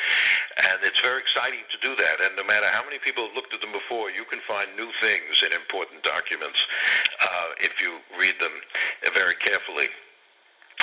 And 0.57 0.81
it's 0.81 0.99
very 0.99 1.21
exciting 1.21 1.61
to 1.69 1.77
do 1.81 1.95
that. 1.95 2.21
And 2.21 2.35
no 2.35 2.43
matter 2.43 2.67
how 2.73 2.83
many 2.83 2.97
people 2.97 3.27
have 3.27 3.35
looked 3.35 3.53
at 3.53 3.61
them 3.61 3.73
before, 3.73 4.09
you 4.09 4.25
can 4.25 4.41
find 4.47 4.73
new 4.73 4.89
things 4.97 5.45
in 5.45 5.53
important 5.53 6.01
documents 6.01 6.59
uh, 7.21 7.57
if 7.61 7.77
you 7.77 8.01
read 8.17 8.35
them 8.41 8.53
very 9.13 9.35
carefully. 9.37 9.93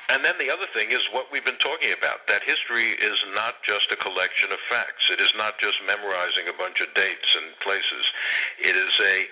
And 0.09 0.25
then 0.25 0.39
the 0.39 0.51
other 0.51 0.71
thing 0.73 0.91
is 0.91 1.03
what 1.11 1.33
we've 1.33 1.45
been 1.45 1.59
talking 1.59 1.91
about 1.91 2.27
that 2.29 2.43
history 2.43 2.95
is 2.95 3.19
not 3.35 3.63
just 3.67 3.91
a 3.91 3.97
collection 3.97 4.53
of 4.53 4.59
facts, 4.71 5.11
it 5.11 5.21
is 5.21 5.33
not 5.37 5.59
just 5.59 5.79
memorizing 5.87 6.47
a 6.49 6.57
bunch 6.57 6.81
of 6.81 6.93
dates 6.95 7.35
and 7.35 7.51
places. 7.59 8.07
It 8.63 8.77
is 8.77 8.95
a 9.03 9.27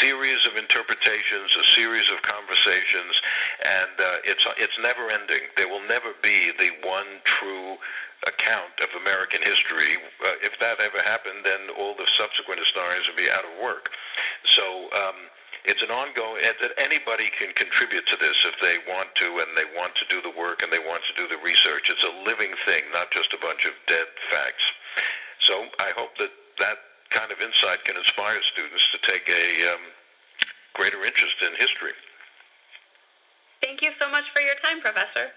series 0.00 0.46
of 0.46 0.56
interpretations, 0.56 1.56
a 1.56 1.64
series 1.74 2.08
of 2.10 2.20
conversations, 2.22 3.20
and 3.64 3.94
uh, 4.00 4.24
it's 4.24 4.44
it's 4.58 4.76
never 4.80 5.10
ending. 5.10 5.48
There 5.56 5.68
will 5.68 5.86
never 5.88 6.12
be 6.22 6.52
the 6.58 6.72
one 6.86 7.20
true 7.24 7.76
account 8.28 8.78
of 8.80 8.88
American 9.00 9.42
history. 9.42 9.96
Uh, 10.24 10.40
if 10.42 10.52
that 10.60 10.80
ever 10.80 11.02
happened, 11.02 11.44
then 11.44 11.72
all 11.76 11.94
the 11.96 12.06
subsequent 12.16 12.60
historians 12.60 13.06
would 13.08 13.16
be 13.16 13.30
out 13.30 13.44
of 13.44 13.60
work. 13.62 13.90
So. 14.44 14.88
Um, 14.92 15.28
it's 15.64 15.82
an 15.82 15.90
ongoing 15.94 16.42
that 16.42 16.74
anybody 16.74 17.30
can 17.38 17.54
contribute 17.54 18.06
to 18.10 18.16
this 18.18 18.34
if 18.42 18.58
they 18.58 18.82
want 18.90 19.14
to 19.14 19.38
and 19.38 19.54
they 19.54 19.68
want 19.78 19.94
to 19.94 20.04
do 20.10 20.18
the 20.18 20.34
work 20.34 20.62
and 20.62 20.72
they 20.72 20.82
want 20.82 21.02
to 21.06 21.14
do 21.14 21.30
the 21.30 21.38
research. 21.38 21.86
It's 21.86 22.02
a 22.02 22.14
living 22.26 22.50
thing, 22.66 22.82
not 22.90 23.14
just 23.14 23.30
a 23.32 23.38
bunch 23.38 23.62
of 23.62 23.72
dead 23.86 24.10
facts. 24.26 24.66
So 25.38 25.70
I 25.78 25.94
hope 25.94 26.18
that 26.18 26.34
that 26.58 26.78
kind 27.10 27.30
of 27.30 27.38
insight 27.38 27.84
can 27.86 27.94
inspire 27.94 28.42
students 28.42 28.82
to 28.90 28.98
take 29.06 29.28
a 29.30 29.46
um, 29.70 29.82
greater 30.74 31.04
interest 31.04 31.38
in 31.42 31.54
history. 31.54 31.94
Thank 33.62 33.82
you 33.82 33.94
so 34.02 34.10
much 34.10 34.26
for 34.34 34.42
your 34.42 34.58
time, 34.58 34.82
Professor. 34.82 35.30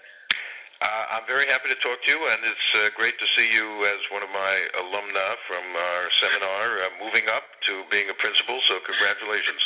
Uh, 0.82 1.04
I'm 1.16 1.26
very 1.26 1.46
happy 1.46 1.70
to 1.70 1.78
talk 1.80 2.02
to 2.02 2.10
you, 2.10 2.20
and 2.28 2.42
it's 2.44 2.68
uh, 2.74 2.90
great 2.98 3.16
to 3.22 3.26
see 3.32 3.48
you 3.48 3.86
as 3.86 4.02
one 4.12 4.22
of 4.22 4.28
my 4.28 4.54
alumna 4.76 5.38
from 5.48 5.64
our 5.72 6.10
seminar, 6.20 6.82
uh, 6.82 6.90
moving 7.00 7.30
up 7.32 7.46
to 7.64 7.84
being 7.90 8.10
a 8.10 8.16
principal. 8.18 8.60
So, 8.66 8.76
congratulations. 8.84 9.62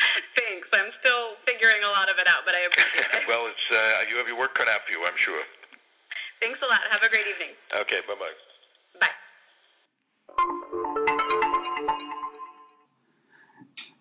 Thanks. 0.38 0.68
I'm 0.72 0.90
still 1.00 1.36
figuring 1.46 1.82
a 1.84 1.92
lot 1.92 2.08
of 2.08 2.18
it 2.18 2.26
out, 2.26 2.42
but 2.44 2.54
I 2.54 2.66
appreciate 2.66 3.10
it. 3.12 3.24
well, 3.30 3.46
it's 3.46 3.66
uh, 3.70 4.08
you 4.08 4.16
have 4.16 4.26
your 4.26 4.38
work 4.38 4.54
cut 4.54 4.68
out 4.68 4.80
for 4.86 4.92
you, 4.92 5.04
I'm 5.04 5.16
sure. 5.16 5.42
Thanks 6.40 6.58
a 6.62 6.66
lot. 6.66 6.80
Have 6.90 7.02
a 7.02 7.10
great 7.10 7.26
evening. 7.28 7.52
Okay. 7.74 8.00
Bye-bye. 8.08 8.32
Bye. 8.98 9.16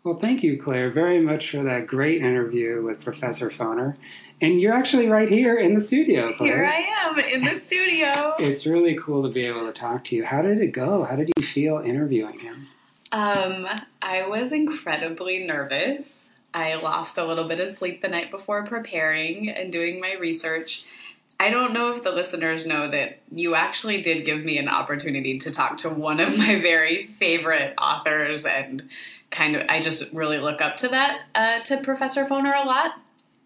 Well, 0.03 0.17
thank 0.17 0.43
you, 0.43 0.61
Clare, 0.61 0.91
very 0.91 1.19
much 1.19 1.51
for 1.51 1.61
that 1.63 1.85
great 1.85 2.21
interview 2.21 2.81
with 2.81 3.03
Professor 3.03 3.49
Foner. 3.49 3.97
And 4.41 4.61
you're 4.61 4.73
actually 4.73 5.09
right 5.09 5.29
here 5.29 5.57
in 5.57 5.73
the 5.73 5.81
studio, 5.81 6.33
Clare. 6.37 6.55
Here 6.55 6.65
I 6.65 7.09
am 7.09 7.19
in 7.19 7.43
the 7.43 7.59
studio. 7.59 8.35
It's 8.39 8.65
really 8.65 8.95
cool 8.95 9.23
to 9.23 9.29
be 9.29 9.43
able 9.45 9.65
to 9.65 9.73
talk 9.73 10.05
to 10.05 10.15
you. 10.15 10.23
How 10.23 10.41
did 10.41 10.61
it 10.61 10.71
go? 10.71 11.03
How 11.03 11.17
did 11.17 11.29
you 11.37 11.43
feel 11.43 11.79
interviewing 11.79 12.39
him? 12.39 12.69
Um, 13.11 13.67
I 14.01 14.27
was 14.27 14.51
incredibly 14.51 15.45
nervous. 15.45 16.29
I 16.53 16.75
lost 16.75 17.17
a 17.17 17.25
little 17.25 17.47
bit 17.47 17.59
of 17.59 17.69
sleep 17.69 18.01
the 18.01 18.07
night 18.07 18.31
before 18.31 18.65
preparing 18.65 19.49
and 19.49 19.71
doing 19.71 19.99
my 19.99 20.13
research. 20.13 20.83
I 21.39 21.51
don't 21.51 21.73
know 21.73 21.93
if 21.93 22.03
the 22.03 22.11
listeners 22.11 22.65
know 22.65 22.89
that 22.91 23.19
you 23.31 23.55
actually 23.55 24.01
did 24.01 24.25
give 24.25 24.43
me 24.43 24.57
an 24.57 24.67
opportunity 24.67 25.37
to 25.39 25.51
talk 25.51 25.77
to 25.77 25.89
one 25.89 26.19
of 26.19 26.37
my 26.37 26.59
very 26.61 27.05
favorite 27.05 27.75
authors, 27.79 28.45
and 28.45 28.89
kind 29.31 29.55
of 29.55 29.65
I 29.69 29.81
just 29.81 30.11
really 30.11 30.39
look 30.39 30.59
up 30.59 30.77
to 30.77 30.89
that 30.89 31.21
uh, 31.33 31.59
to 31.61 31.77
Professor 31.77 32.25
Foner 32.25 32.61
a 32.61 32.65
lot. 32.65 32.99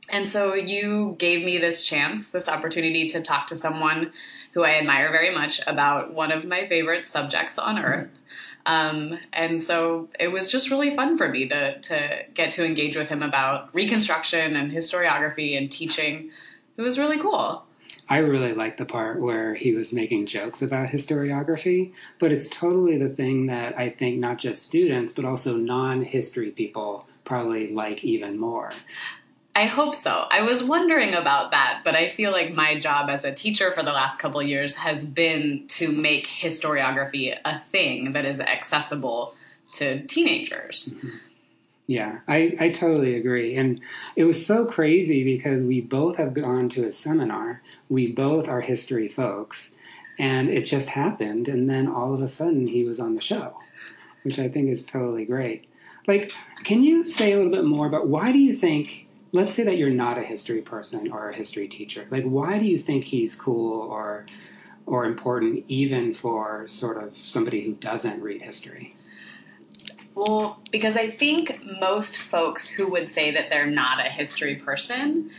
And 0.09 0.27
so 0.27 0.53
you 0.53 1.15
gave 1.19 1.45
me 1.45 1.59
this 1.59 1.83
chance, 1.83 2.29
this 2.29 2.49
opportunity 2.49 3.07
to 3.09 3.21
talk 3.21 3.47
to 3.47 3.55
someone 3.55 4.11
who 4.53 4.63
I 4.63 4.71
admire 4.75 5.11
very 5.11 5.33
much 5.33 5.61
about 5.65 6.13
one 6.13 6.31
of 6.31 6.45
my 6.45 6.67
favorite 6.67 7.05
subjects 7.05 7.57
on 7.57 7.79
earth. 7.79 8.09
Um, 8.65 9.19
and 9.33 9.61
so 9.61 10.09
it 10.19 10.29
was 10.29 10.51
just 10.51 10.69
really 10.71 10.95
fun 10.95 11.17
for 11.17 11.27
me 11.27 11.47
to, 11.49 11.79
to 11.79 12.25
get 12.33 12.53
to 12.53 12.65
engage 12.65 12.95
with 12.95 13.09
him 13.09 13.21
about 13.21 13.73
Reconstruction 13.73 14.55
and 14.55 14.71
historiography 14.71 15.57
and 15.57 15.71
teaching. 15.71 16.31
It 16.77 16.81
was 16.81 16.97
really 16.97 17.19
cool. 17.19 17.65
I 18.09 18.17
really 18.17 18.53
like 18.53 18.77
the 18.77 18.85
part 18.85 19.21
where 19.21 19.55
he 19.55 19.73
was 19.73 19.93
making 19.93 20.27
jokes 20.27 20.61
about 20.61 20.89
historiography, 20.89 21.93
but 22.19 22.31
it's 22.31 22.49
totally 22.49 22.97
the 22.97 23.09
thing 23.09 23.47
that 23.47 23.77
I 23.77 23.89
think 23.89 24.19
not 24.19 24.39
just 24.39 24.65
students, 24.65 25.11
but 25.11 25.25
also 25.25 25.57
non 25.57 26.03
history 26.03 26.51
people 26.51 27.07
probably 27.23 27.71
like 27.71 28.03
even 28.03 28.37
more. 28.37 28.73
I 29.55 29.65
hope 29.65 29.95
so. 29.95 30.25
I 30.31 30.41
was 30.41 30.63
wondering 30.63 31.13
about 31.13 31.51
that, 31.51 31.81
but 31.83 31.95
I 31.95 32.09
feel 32.09 32.31
like 32.31 32.53
my 32.53 32.79
job 32.79 33.09
as 33.09 33.23
a 33.23 33.31
teacher 33.31 33.71
for 33.71 33.83
the 33.83 33.91
last 33.91 34.17
couple 34.17 34.41
years 34.41 34.75
has 34.75 35.05
been 35.05 35.65
to 35.69 35.91
make 35.91 36.27
historiography 36.27 37.37
a 37.45 37.59
thing 37.71 38.13
that 38.13 38.25
is 38.25 38.39
accessible 38.39 39.35
to 39.73 40.05
teenagers. 40.07 40.95
Mm-hmm. 40.97 41.17
Yeah, 41.85 42.19
I, 42.27 42.55
I 42.59 42.69
totally 42.69 43.15
agree. 43.15 43.55
And 43.55 43.79
it 44.15 44.23
was 44.23 44.43
so 44.43 44.65
crazy 44.65 45.23
because 45.23 45.61
we 45.61 45.81
both 45.81 46.15
have 46.17 46.33
gone 46.33 46.69
to 46.69 46.85
a 46.85 46.91
seminar. 46.91 47.61
We 47.89 48.11
both 48.11 48.47
are 48.47 48.61
history 48.61 49.09
folks. 49.09 49.75
And 50.17 50.49
it 50.49 50.63
just 50.63 50.89
happened. 50.89 51.47
And 51.47 51.69
then 51.69 51.87
all 51.87 52.13
of 52.13 52.21
a 52.21 52.27
sudden 52.27 52.67
he 52.67 52.83
was 52.85 52.99
on 52.99 53.15
the 53.15 53.21
show, 53.21 53.59
which 54.23 54.39
I 54.39 54.47
think 54.47 54.69
is 54.69 54.85
totally 54.85 55.25
great. 55.25 55.67
Like, 56.07 56.31
can 56.63 56.83
you 56.83 57.05
say 57.05 57.33
a 57.33 57.37
little 57.37 57.51
bit 57.51 57.65
more 57.65 57.85
about 57.85 58.07
why 58.07 58.31
do 58.31 58.39
you 58.39 58.53
think 58.53 59.07
let's 59.33 59.53
say 59.53 59.63
that 59.63 59.77
you're 59.77 59.89
not 59.89 60.17
a 60.17 60.21
history 60.21 60.61
person 60.61 61.11
or 61.11 61.29
a 61.29 61.35
history 61.35 61.67
teacher. 61.67 62.07
Like, 62.09 62.23
why 62.23 62.59
do 62.59 62.65
you 62.65 62.79
think 62.79 63.03
he's 63.03 63.35
cool 63.35 63.81
or 63.81 64.25
or 64.85 65.05
important, 65.05 65.63
even 65.69 66.13
for 66.13 66.67
sort 66.67 67.01
of 67.01 67.17
somebody 67.17 67.63
who 67.63 67.73
doesn't 67.73 68.21
read 68.21 68.41
history? 68.41 68.95
Well, 70.13 70.59
because 70.71 70.97
I 70.97 71.09
think 71.09 71.63
most 71.79 72.17
folks 72.17 72.67
who 72.67 72.87
would 72.87 73.07
say 73.07 73.31
that 73.31 73.49
they're 73.49 73.65
not 73.65 74.05
a 74.05 74.09
history 74.09 74.55
person 74.55 75.31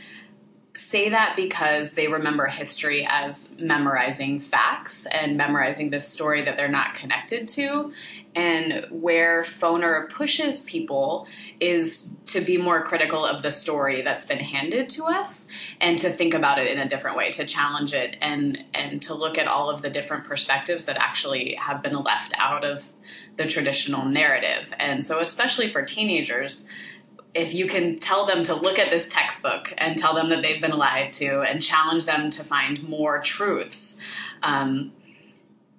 say 0.76 1.08
that 1.10 1.36
because 1.36 1.92
they 1.92 2.08
remember 2.08 2.46
history 2.46 3.06
as 3.08 3.48
memorizing 3.58 4.40
facts 4.40 5.06
and 5.06 5.36
memorizing 5.36 5.90
this 5.90 6.08
story 6.08 6.42
that 6.42 6.56
they're 6.56 6.68
not 6.68 6.96
connected 6.96 7.46
to. 7.46 7.92
And 8.34 8.86
where 8.90 9.44
Foner 9.44 10.10
pushes 10.10 10.60
people 10.60 11.28
is 11.60 12.08
to 12.26 12.40
be 12.40 12.58
more 12.58 12.82
critical 12.82 13.24
of 13.24 13.42
the 13.42 13.52
story 13.52 14.02
that's 14.02 14.26
been 14.26 14.40
handed 14.40 14.90
to 14.90 15.04
us 15.04 15.46
and 15.80 15.96
to 16.00 16.10
think 16.10 16.34
about 16.34 16.58
it 16.58 16.66
in 16.66 16.78
a 16.78 16.88
different 16.88 17.16
way, 17.16 17.30
to 17.32 17.46
challenge 17.46 17.94
it 17.94 18.16
and 18.20 18.64
and 18.74 19.00
to 19.02 19.14
look 19.14 19.38
at 19.38 19.46
all 19.46 19.70
of 19.70 19.82
the 19.82 19.90
different 19.90 20.24
perspectives 20.24 20.86
that 20.86 20.96
actually 20.96 21.54
have 21.54 21.82
been 21.82 22.02
left 22.02 22.34
out 22.36 22.64
of 22.64 22.82
the 23.36 23.46
traditional 23.46 24.04
narrative. 24.04 24.72
And 24.78 25.04
so 25.04 25.20
especially 25.20 25.72
for 25.72 25.82
teenagers, 25.82 26.66
if 27.34 27.52
you 27.52 27.66
can 27.66 27.98
tell 27.98 28.26
them 28.26 28.44
to 28.44 28.54
look 28.54 28.78
at 28.78 28.90
this 28.90 29.08
textbook 29.08 29.72
and 29.78 29.98
tell 29.98 30.14
them 30.14 30.28
that 30.28 30.42
they've 30.42 30.60
been 30.60 30.76
lied 30.76 31.12
to 31.12 31.40
and 31.42 31.60
challenge 31.60 32.06
them 32.06 32.30
to 32.30 32.44
find 32.44 32.82
more 32.88 33.20
truths 33.20 34.00
um, 34.42 34.92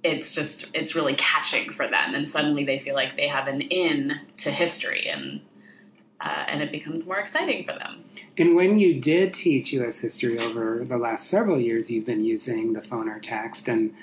it's 0.06 0.34
just 0.34 0.70
it's 0.74 0.96
really 0.96 1.16
catching 1.16 1.72
for 1.74 1.88
them. 1.88 2.14
And 2.14 2.30
suddenly 2.30 2.64
they 2.64 2.80
feel 2.80 2.96
like 2.96 3.18
they 3.18 3.28
have 3.28 3.48
an 3.48 3.62
in 3.62 4.20
to 4.38 4.52
history 4.52 5.08
and 5.10 5.42
uh, 6.22 6.46
and 6.48 6.62
it 6.62 6.72
becomes 6.72 7.06
more 7.06 7.18
exciting 7.18 7.66
for 7.66 7.74
them. 7.74 8.06
And 8.38 8.56
when 8.56 8.80
you 8.80 9.02
did 9.02 9.34
teach 9.34 9.74
us 9.74 10.00
history 10.00 10.40
over 10.40 10.84
the 10.86 10.98
last 10.98 11.30
several 11.30 11.60
years 11.60 11.90
you've 11.90 12.06
been 12.06 12.24
using 12.24 12.74
the 12.74 12.82
Foner 12.82 13.22
text 13.22 13.68
and 13.68 13.94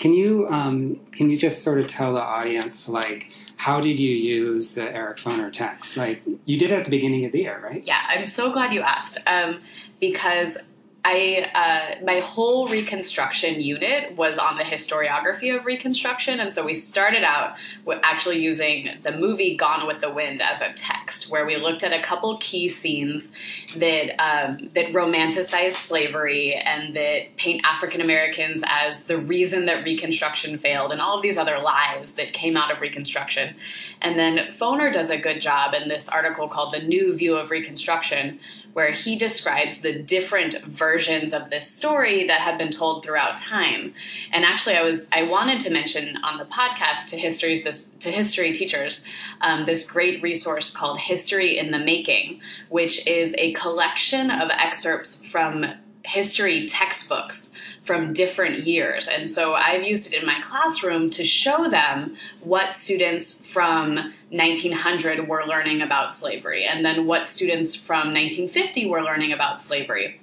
can 0.00 0.14
you 0.14 0.48
um, 0.48 0.98
can 1.12 1.30
you 1.30 1.36
just 1.36 1.62
sort 1.62 1.78
of 1.78 1.86
tell 1.86 2.14
the 2.14 2.22
audience 2.22 2.88
like 2.88 3.30
how 3.56 3.80
did 3.82 3.98
you 3.98 4.10
use 4.10 4.72
the 4.72 4.82
Eric 4.82 5.18
Foner 5.18 5.52
text? 5.52 5.98
Like 5.98 6.22
you 6.46 6.58
did 6.58 6.72
it 6.72 6.78
at 6.78 6.84
the 6.86 6.90
beginning 6.90 7.26
of 7.26 7.32
the 7.32 7.40
year, 7.40 7.60
right? 7.62 7.84
Yeah, 7.86 8.02
I'm 8.08 8.26
so 8.26 8.50
glad 8.50 8.72
you 8.72 8.80
asked 8.80 9.18
um, 9.26 9.60
because 10.00 10.56
I 11.04 11.46
uh, 11.54 12.04
my 12.04 12.20
whole 12.20 12.68
Reconstruction 12.68 13.60
unit 13.60 14.16
was 14.16 14.38
on 14.38 14.58
the 14.58 14.62
historiography 14.62 15.56
of 15.56 15.64
Reconstruction, 15.64 16.40
and 16.40 16.52
so 16.52 16.64
we 16.64 16.74
started 16.74 17.24
out 17.24 17.54
with 17.86 18.00
actually 18.02 18.40
using 18.40 18.90
the 19.02 19.12
movie 19.12 19.56
Gone 19.56 19.86
with 19.86 20.02
the 20.02 20.10
Wind 20.10 20.42
as 20.42 20.60
a 20.60 20.72
text, 20.74 21.30
where 21.30 21.46
we 21.46 21.56
looked 21.56 21.82
at 21.82 21.92
a 21.94 22.02
couple 22.02 22.36
key 22.38 22.68
scenes 22.68 23.32
that 23.76 24.14
um, 24.22 24.70
that 24.74 24.92
romanticize 24.92 25.72
slavery 25.72 26.54
and 26.54 26.94
that 26.94 27.34
paint 27.36 27.64
African 27.64 28.02
Americans 28.02 28.62
as 28.66 29.04
the 29.04 29.16
reason 29.16 29.66
that 29.66 29.84
Reconstruction 29.84 30.58
failed, 30.58 30.92
and 30.92 31.00
all 31.00 31.16
of 31.16 31.22
these 31.22 31.38
other 31.38 31.58
lies 31.60 32.12
that 32.14 32.34
came 32.34 32.58
out 32.58 32.70
of 32.70 32.80
Reconstruction. 32.80 33.56
And 34.02 34.18
then 34.18 34.52
Foner 34.52 34.92
does 34.92 35.08
a 35.08 35.18
good 35.18 35.40
job 35.40 35.72
in 35.72 35.88
this 35.88 36.10
article 36.10 36.46
called 36.46 36.74
"The 36.74 36.82
New 36.82 37.16
View 37.16 37.36
of 37.36 37.50
Reconstruction." 37.50 38.38
Where 38.72 38.92
he 38.92 39.16
describes 39.16 39.80
the 39.80 39.98
different 39.98 40.62
versions 40.64 41.32
of 41.32 41.50
this 41.50 41.68
story 41.68 42.26
that 42.26 42.40
have 42.40 42.58
been 42.58 42.70
told 42.70 43.04
throughout 43.04 43.38
time. 43.38 43.94
And 44.32 44.44
actually, 44.44 44.76
I 44.76 44.82
was 44.82 45.08
I 45.12 45.24
wanted 45.24 45.60
to 45.60 45.70
mention 45.70 46.16
on 46.22 46.38
the 46.38 46.44
podcast 46.44 47.06
to 47.08 47.16
histories 47.16 47.64
this 47.64 47.88
to 48.00 48.10
history 48.10 48.52
teachers 48.52 49.04
um, 49.40 49.64
this 49.64 49.88
great 49.88 50.22
resource 50.22 50.74
called 50.74 50.98
History 50.98 51.58
in 51.58 51.70
the 51.70 51.78
Making, 51.78 52.40
which 52.68 53.06
is 53.06 53.34
a 53.38 53.52
collection 53.54 54.30
of 54.30 54.50
excerpts 54.50 55.24
from 55.24 55.66
history 56.04 56.66
textbooks 56.66 57.49
from 57.90 58.12
different 58.12 58.68
years. 58.68 59.08
And 59.08 59.28
so 59.28 59.54
I've 59.54 59.84
used 59.84 60.06
it 60.06 60.20
in 60.20 60.24
my 60.24 60.40
classroom 60.42 61.10
to 61.10 61.24
show 61.24 61.68
them 61.68 62.14
what 62.40 62.72
students 62.72 63.44
from 63.46 63.96
1900 64.30 65.26
were 65.26 65.42
learning 65.44 65.82
about 65.82 66.14
slavery 66.14 66.64
and 66.66 66.84
then 66.84 67.08
what 67.08 67.26
students 67.26 67.74
from 67.74 68.14
1950 68.14 68.88
were 68.88 69.02
learning 69.02 69.32
about 69.32 69.60
slavery. 69.60 70.20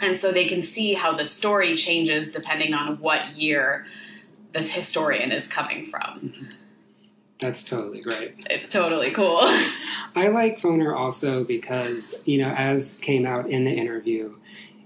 And 0.00 0.16
so 0.16 0.32
they 0.32 0.48
can 0.48 0.62
see 0.62 0.94
how 0.94 1.14
the 1.14 1.26
story 1.26 1.76
changes 1.76 2.32
depending 2.32 2.72
on 2.72 2.98
what 2.98 3.36
year 3.36 3.84
the 4.52 4.62
historian 4.62 5.32
is 5.32 5.46
coming 5.46 5.90
from. 5.90 6.48
That's 7.40 7.62
totally 7.62 8.00
great. 8.00 8.36
It's 8.48 8.72
totally 8.72 9.10
cool. 9.10 9.40
I 10.16 10.28
like 10.28 10.58
Foner 10.58 10.96
also 10.96 11.44
because, 11.44 12.22
you 12.24 12.38
know, 12.38 12.54
as 12.56 12.98
came 13.00 13.26
out 13.26 13.50
in 13.50 13.66
the 13.66 13.72
interview, 13.72 14.38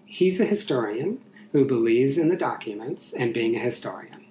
he's 0.07 0.41
a 0.41 0.45
historian 0.45 1.21
who 1.57 1.65
believes 1.65 2.19
in 2.19 2.29
the 2.29 2.37
documents 2.37 3.15
and 3.15 3.33
being 3.33 3.57
a 3.57 3.59
historian. 3.59 4.27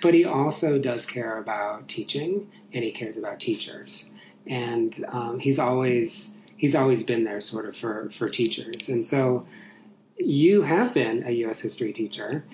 But 0.00 0.14
he 0.14 0.24
also 0.24 0.78
does 0.78 1.04
care 1.04 1.38
about 1.38 1.88
teaching 1.88 2.48
and 2.72 2.84
he 2.84 2.92
cares 2.92 3.16
about 3.16 3.40
teachers. 3.40 4.12
And 4.46 5.04
um, 5.08 5.40
he's 5.40 5.58
always 5.58 6.36
he's 6.56 6.76
always 6.76 7.02
been 7.02 7.24
there 7.24 7.40
sort 7.40 7.66
of 7.66 7.76
for, 7.76 8.10
for 8.10 8.28
teachers. 8.28 8.88
And 8.88 9.04
so 9.04 9.44
you 10.16 10.62
have 10.62 10.94
been 10.94 11.24
a 11.26 11.32
US 11.46 11.62
history 11.62 11.92
teacher, 11.92 12.44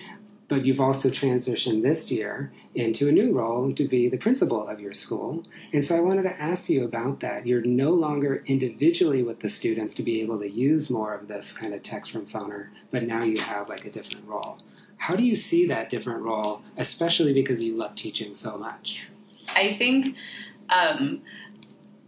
but 0.48 0.64
you've 0.64 0.81
also 0.81 1.09
transitioned 1.09 1.83
this 1.83 2.11
year 2.11 2.52
into 2.74 3.09
a 3.09 3.12
new 3.12 3.33
role 3.33 3.72
to 3.74 3.87
be 3.87 4.09
the 4.09 4.16
principal 4.16 4.66
of 4.66 4.81
your 4.81 4.94
school. 4.94 5.44
And 5.72 5.85
so 5.85 5.96
I 5.96 6.00
wanted 6.00 6.22
to 6.22 6.40
ask 6.40 6.68
you 6.68 6.85
about 6.85 7.20
that. 7.20 7.46
You're 7.46 7.62
no 7.62 7.90
longer 7.90 8.42
individually 8.46 9.22
with 9.22 9.40
the 9.40 9.48
students 9.48 9.94
to 9.94 10.02
be 10.02 10.20
able 10.22 10.38
to 10.40 10.50
use 10.50 10.90
more 10.90 11.14
of 11.14 11.28
this 11.28 11.57
kind 11.57 11.74
of 11.74 11.83
text 11.83 12.11
from 12.11 12.26
Foner, 12.26 12.68
but 12.90 13.05
now 13.05 13.22
you 13.22 13.40
have 13.40 13.68
like 13.68 13.85
a 13.85 13.90
different 13.90 14.26
role. 14.26 14.59
How 14.96 15.16
do 15.16 15.24
you 15.24 15.37
see 15.37 15.66
that 15.66 15.90
different 15.90 16.22
role, 16.22 16.62
especially 16.76 17.33
because 17.33 17.62
you 17.62 17.76
love 17.76 17.96
teaching 17.96 18.35
so 18.35 18.57
much? 18.57 19.00
I 19.48 19.76
think 19.76 20.16
um, 20.68 21.22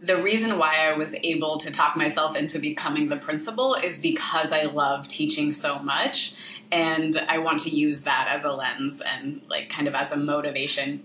the 0.01 0.21
reason 0.21 0.57
why 0.57 0.75
I 0.75 0.97
was 0.97 1.15
able 1.23 1.57
to 1.59 1.71
talk 1.71 1.95
myself 1.95 2.35
into 2.35 2.59
becoming 2.59 3.09
the 3.09 3.17
principal 3.17 3.75
is 3.75 3.97
because 3.97 4.51
I 4.51 4.63
love 4.63 5.07
teaching 5.07 5.51
so 5.51 5.79
much 5.79 6.35
and 6.71 7.17
I 7.27 7.37
want 7.39 7.61
to 7.61 7.69
use 7.69 8.03
that 8.03 8.27
as 8.29 8.43
a 8.43 8.51
lens 8.51 9.01
and 9.01 9.41
like 9.49 9.69
kind 9.69 9.87
of 9.87 9.95
as 9.95 10.11
a 10.11 10.17
motivation 10.17 11.03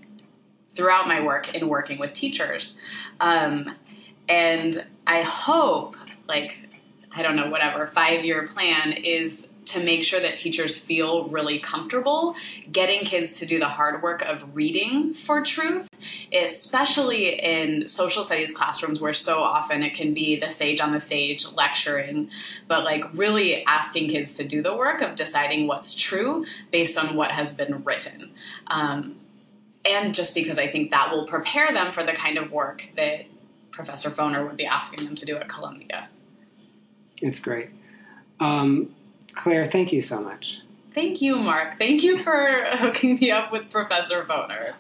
throughout 0.74 1.07
my 1.09 1.22
work 1.22 1.55
in 1.55 1.68
working 1.68 1.98
with 1.98 2.12
teachers. 2.12 2.76
Um, 3.20 3.74
and 4.29 4.85
I 5.07 5.22
hope, 5.22 5.96
like, 6.29 6.59
I 7.12 7.22
don't 7.22 7.37
know, 7.37 7.50
whatever, 7.50 7.90
five 7.94 8.24
year 8.24 8.46
plan 8.46 8.92
is 8.92 9.48
to 9.66 9.83
make 9.83 10.03
sure 10.03 10.20
that 10.20 10.37
teachers 10.37 10.77
feel 10.77 11.29
really 11.29 11.59
comfortable 11.59 12.35
getting 12.73 13.05
kids 13.05 13.38
to 13.38 13.46
do 13.46 13.59
the 13.59 13.68
hard 13.68 14.03
work 14.03 14.23
of 14.23 14.55
reading 14.55 15.14
for 15.14 15.44
truth, 15.44 15.88
especially 16.33 17.38
in 17.38 17.88
social 17.88 18.25
studies 18.25 18.51
classrooms 18.51 19.01
where 19.01 19.14
so 19.14 19.38
often 19.38 19.83
it 19.83 19.94
can 19.94 20.14
be 20.14 20.38
the 20.38 20.51
sage 20.51 20.81
on 20.81 20.92
the 20.92 21.01
stage 21.01 21.46
lecturing, 21.53 22.31
but 22.68 22.85
like 22.85 23.05
really 23.14 23.64
asking 23.66 24.09
kids 24.09 24.37
to 24.37 24.44
do 24.44 24.62
the 24.62 24.77
work 24.77 25.03
of 25.03 25.14
deciding 25.14 25.66
what's 25.66 25.94
true 25.94 26.44
based 26.73 26.99
on 26.99 27.16
what 27.16 27.31
has 27.31 27.53
been 27.53 27.85
written. 27.85 28.33
Um, 28.66 29.16
and 29.85 30.14
just 30.14 30.35
because 30.35 30.59
I 30.59 30.68
think 30.68 30.90
that 30.90 31.11
will 31.11 31.27
prepare 31.27 31.73
them 31.73 31.92
for 31.92 32.05
the 32.05 32.12
kind 32.12 32.38
of 32.38 32.53
work 32.53 32.85
that 32.96 33.27
Professor 33.70 34.11
Foner 34.11 34.46
would 34.46 34.57
be 34.57 34.66
asking 34.66 35.05
them 35.05 35.14
to 35.14 35.25
do 35.25 35.37
at 35.37 35.49
Columbia. 35.49 36.09
It's 37.18 37.40
great. 37.40 37.70
Um, 38.38 38.94
Clare, 39.35 39.66
thank 39.66 39.93
you 39.93 40.03
so 40.03 40.21
much. 40.21 40.59
Thank 40.95 41.23
you, 41.23 41.37
Mark. 41.37 41.79
Thank 41.79 42.03
you 42.03 42.19
for 42.19 42.64
hooking 42.73 43.19
me 43.21 43.31
up 43.31 43.53
with 43.53 43.71
Professor 43.71 44.25
Foner. 44.25 44.75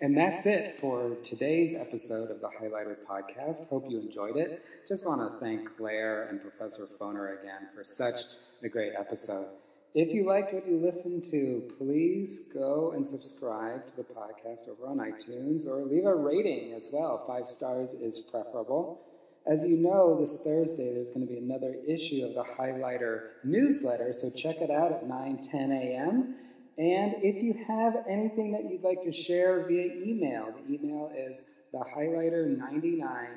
And 0.00 0.16
that's 0.16 0.44
it 0.44 0.78
for 0.78 1.16
today's 1.22 1.74
episode 1.74 2.30
of 2.30 2.40
the 2.40 2.48
Highlighter 2.48 2.96
Podcast. 3.08 3.68
Hope 3.70 3.86
you 3.88 3.98
enjoyed 3.98 4.36
it. 4.36 4.62
Just 4.86 5.06
want 5.06 5.20
to 5.20 5.38
thank 5.40 5.74
Clare 5.76 6.28
and 6.28 6.40
Professor 6.40 6.84
Foner 7.00 7.40
again 7.40 7.68
for 7.74 7.82
such 7.82 8.20
a 8.62 8.68
great 8.68 8.92
episode. 8.98 9.46
If 9.94 10.12
you 10.12 10.26
liked 10.26 10.52
what 10.52 10.68
you 10.68 10.76
listened 10.76 11.24
to, 11.30 11.62
please 11.78 12.48
go 12.48 12.92
and 12.92 13.06
subscribe 13.06 13.86
to 13.86 13.96
the 13.96 14.04
podcast 14.04 14.68
over 14.68 14.86
on 14.86 14.98
iTunes 14.98 15.66
or 15.66 15.76
leave 15.86 16.04
a 16.04 16.14
rating 16.14 16.74
as 16.74 16.90
well. 16.92 17.24
Five 17.26 17.48
stars 17.48 17.94
is 17.94 18.28
preferable. 18.30 19.00
As 19.46 19.64
you 19.64 19.76
know, 19.76 20.18
this 20.20 20.42
Thursday 20.42 20.92
there's 20.92 21.08
going 21.08 21.26
to 21.26 21.32
be 21.32 21.38
another 21.38 21.76
issue 21.86 22.24
of 22.24 22.34
the 22.34 22.42
Highlighter 22.42 23.28
newsletter, 23.44 24.12
so 24.12 24.28
check 24.30 24.56
it 24.60 24.70
out 24.70 24.90
at 24.90 25.06
9 25.06 25.38
10 25.42 25.72
a.m. 25.72 26.34
And 26.78 27.14
if 27.22 27.42
you 27.42 27.64
have 27.68 28.04
anything 28.08 28.52
that 28.52 28.68
you'd 28.68 28.82
like 28.82 29.02
to 29.04 29.12
share 29.12 29.66
via 29.66 29.94
email, 30.02 30.52
the 30.52 30.74
email 30.74 31.10
is 31.16 31.54
thehighlighter99 31.72 33.28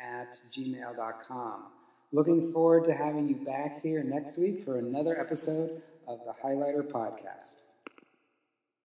at 0.00 0.40
gmail.com. 0.52 1.62
Looking 2.12 2.52
forward 2.52 2.84
to 2.86 2.94
having 2.94 3.28
you 3.28 3.36
back 3.36 3.82
here 3.82 4.02
next 4.02 4.38
week 4.38 4.64
for 4.64 4.78
another 4.78 5.20
episode 5.20 5.82
of 6.08 6.20
the 6.24 6.32
Highlighter 6.42 6.82
Podcast. 6.82 7.66